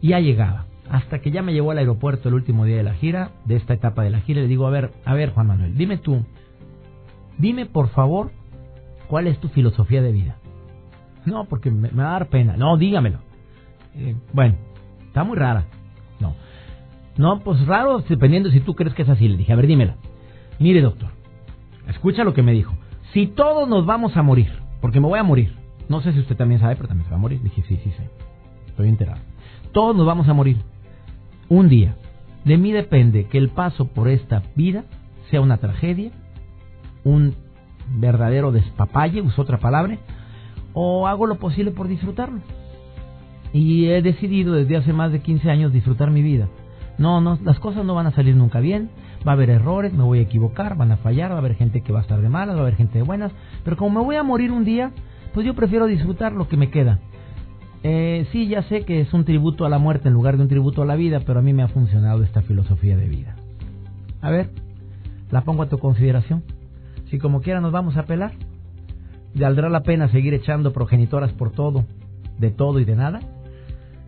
Y 0.01 0.09
ya 0.09 0.19
llegaba, 0.19 0.64
hasta 0.89 1.19
que 1.19 1.31
ya 1.31 1.41
me 1.41 1.53
llevó 1.53 1.71
al 1.71 1.79
aeropuerto 1.79 2.29
el 2.29 2.35
último 2.35 2.65
día 2.65 2.77
de 2.77 2.83
la 2.83 2.93
gira, 2.93 3.31
de 3.45 3.55
esta 3.55 3.73
etapa 3.73 4.03
de 4.03 4.11
la 4.11 4.21
gira, 4.21 4.41
le 4.41 4.47
digo, 4.47 4.67
a 4.67 4.69
ver, 4.69 4.91
a 5.03 5.13
ver, 5.13 5.31
Juan 5.31 5.47
Manuel, 5.47 5.77
dime 5.77 5.97
tú, 5.97 6.23
dime 7.37 7.65
por 7.65 7.89
favor, 7.89 8.31
¿cuál 9.07 9.27
es 9.27 9.39
tu 9.39 9.49
filosofía 9.49 10.01
de 10.01 10.11
vida? 10.11 10.37
No, 11.25 11.45
porque 11.45 11.71
me, 11.71 11.89
va 11.89 12.09
a 12.09 12.11
dar 12.11 12.27
pena. 12.27 12.55
No, 12.55 12.77
dígamelo. 12.77 13.19
Eh, 13.95 14.15
bueno, 14.31 14.55
está 15.07 15.23
muy 15.23 15.37
rara. 15.37 15.65
No. 16.19 16.35
No, 17.17 17.39
pues 17.39 17.65
raro 17.65 18.03
dependiendo 18.07 18.51
si 18.51 18.59
tú 18.59 18.75
crees 18.75 18.93
que 18.93 19.01
es 19.01 19.09
así. 19.09 19.27
Le 19.27 19.37
dije, 19.37 19.51
a 19.51 19.55
ver, 19.55 19.67
dímelo. 19.67 19.95
Mire, 20.59 20.81
doctor, 20.81 21.09
escucha 21.87 22.23
lo 22.23 22.33
que 22.33 22.43
me 22.43 22.51
dijo. 22.51 22.75
Si 23.13 23.27
todos 23.27 23.67
nos 23.67 23.85
vamos 23.85 24.15
a 24.17 24.21
morir, 24.21 24.51
porque 24.81 24.99
me 24.99 25.07
voy 25.07 25.19
a 25.19 25.23
morir. 25.23 25.55
No 25.89 26.01
sé 26.01 26.13
si 26.13 26.19
usted 26.19 26.35
también 26.35 26.61
sabe, 26.61 26.75
pero 26.75 26.87
también 26.87 27.05
se 27.05 27.11
va 27.11 27.17
a 27.17 27.21
morir. 27.21 27.41
Dije, 27.41 27.63
sí, 27.67 27.79
sí, 27.83 27.91
sí. 27.97 28.03
Estoy 28.67 28.89
enterado. 28.89 29.21
Todos 29.71 29.95
nos 29.95 30.05
vamos 30.05 30.27
a 30.27 30.33
morir. 30.33 30.57
Un 31.49 31.69
día. 31.69 31.95
De 32.43 32.57
mí 32.57 32.71
depende 32.71 33.25
que 33.25 33.37
el 33.37 33.49
paso 33.49 33.85
por 33.85 34.07
esta 34.07 34.43
vida 34.55 34.85
sea 35.29 35.41
una 35.41 35.57
tragedia, 35.57 36.11
un 37.03 37.35
verdadero 37.87 38.51
despapalle, 38.51 39.21
uso 39.21 39.41
otra 39.41 39.59
palabra, 39.59 39.97
o 40.73 41.07
hago 41.07 41.27
lo 41.27 41.37
posible 41.37 41.71
por 41.71 41.87
disfrutarlo. 41.87 42.39
Y 43.53 43.87
he 43.87 44.01
decidido 44.01 44.53
desde 44.53 44.77
hace 44.77 44.93
más 44.93 45.11
de 45.11 45.21
15 45.21 45.49
años 45.49 45.71
disfrutar 45.71 46.11
mi 46.11 46.21
vida. 46.21 46.47
No, 46.97 47.21
no, 47.21 47.37
las 47.43 47.59
cosas 47.59 47.85
no 47.85 47.93
van 47.93 48.07
a 48.07 48.11
salir 48.11 48.35
nunca 48.35 48.59
bien, 48.59 48.89
va 49.27 49.31
a 49.31 49.35
haber 49.35 49.49
errores, 49.49 49.93
me 49.93 50.03
voy 50.03 50.19
a 50.19 50.23
equivocar, 50.23 50.77
van 50.77 50.91
a 50.91 50.97
fallar, 50.97 51.31
va 51.31 51.35
a 51.35 51.39
haber 51.39 51.55
gente 51.55 51.81
que 51.81 51.91
va 51.91 51.99
a 51.99 52.01
estar 52.03 52.21
de 52.21 52.29
malas, 52.29 52.55
va 52.55 52.59
a 52.59 52.63
haber 52.63 52.75
gente 52.75 52.97
de 52.97 53.03
buenas, 53.03 53.31
pero 53.63 53.75
como 53.77 53.99
me 53.99 54.05
voy 54.05 54.15
a 54.15 54.23
morir 54.23 54.51
un 54.51 54.65
día, 54.65 54.91
pues 55.33 55.45
yo 55.45 55.53
prefiero 55.53 55.87
disfrutar 55.87 56.31
lo 56.31 56.47
que 56.47 56.57
me 56.57 56.69
queda. 56.69 56.99
Eh, 57.87 58.25
sí, 58.31 58.47
ya 58.47 58.63
sé 58.63 58.81
que 58.81 59.01
es 59.01 59.13
un 59.13 59.25
tributo 59.25 59.63
a 59.63 59.69
la 59.69 59.77
muerte 59.77 60.07
en 60.07 60.15
lugar 60.15 60.37
de 60.37 60.43
un 60.43 60.49
tributo 60.49 60.81
a 60.81 60.85
la 60.85 60.95
vida, 60.95 61.19
pero 61.23 61.37
a 61.37 61.43
mí 61.43 61.53
me 61.53 61.61
ha 61.61 61.67
funcionado 61.67 62.23
esta 62.23 62.41
filosofía 62.41 62.97
de 62.97 63.07
vida. 63.07 63.35
A 64.21 64.31
ver, 64.31 64.49
la 65.29 65.41
pongo 65.41 65.61
a 65.61 65.69
tu 65.69 65.77
consideración. 65.77 66.41
Si 67.11 67.19
como 67.19 67.41
quiera 67.41 67.61
nos 67.61 67.71
vamos 67.71 67.95
a 67.95 68.03
pelar, 68.07 68.31
¿Valdrá 69.35 69.69
la 69.69 69.83
pena 69.83 70.07
seguir 70.07 70.33
echando 70.33 70.71
progenitoras 70.71 71.33
por 71.33 71.51
todo, 71.51 71.85
de 72.39 72.51
todo 72.51 72.79
y 72.79 72.85
de 72.85 72.95
nada? 72.95 73.19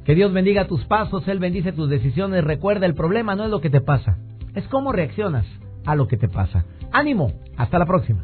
Que 0.06 0.16
Dios 0.16 0.32
bendiga 0.32 0.68
tus 0.68 0.86
pasos, 0.86 1.28
Él 1.28 1.40
bendice 1.40 1.74
tus 1.74 1.90
decisiones. 1.90 2.46
Recuerda, 2.46 2.86
el 2.86 2.96
problema 2.96 3.36
no 3.36 3.44
es 3.44 3.52
lo 3.52 3.60
que 3.60 3.70
te 3.70 3.82
pasa, 3.82 4.18
es 4.56 4.66
cómo 4.70 4.94
reaccionas 4.94 5.46
a 5.86 5.96
lo 5.96 6.08
que 6.08 6.16
te 6.16 6.30
pasa. 6.30 6.66
Ánimo, 6.94 7.34
hasta 7.58 7.78
la 7.78 7.86
próxima. 7.86 8.24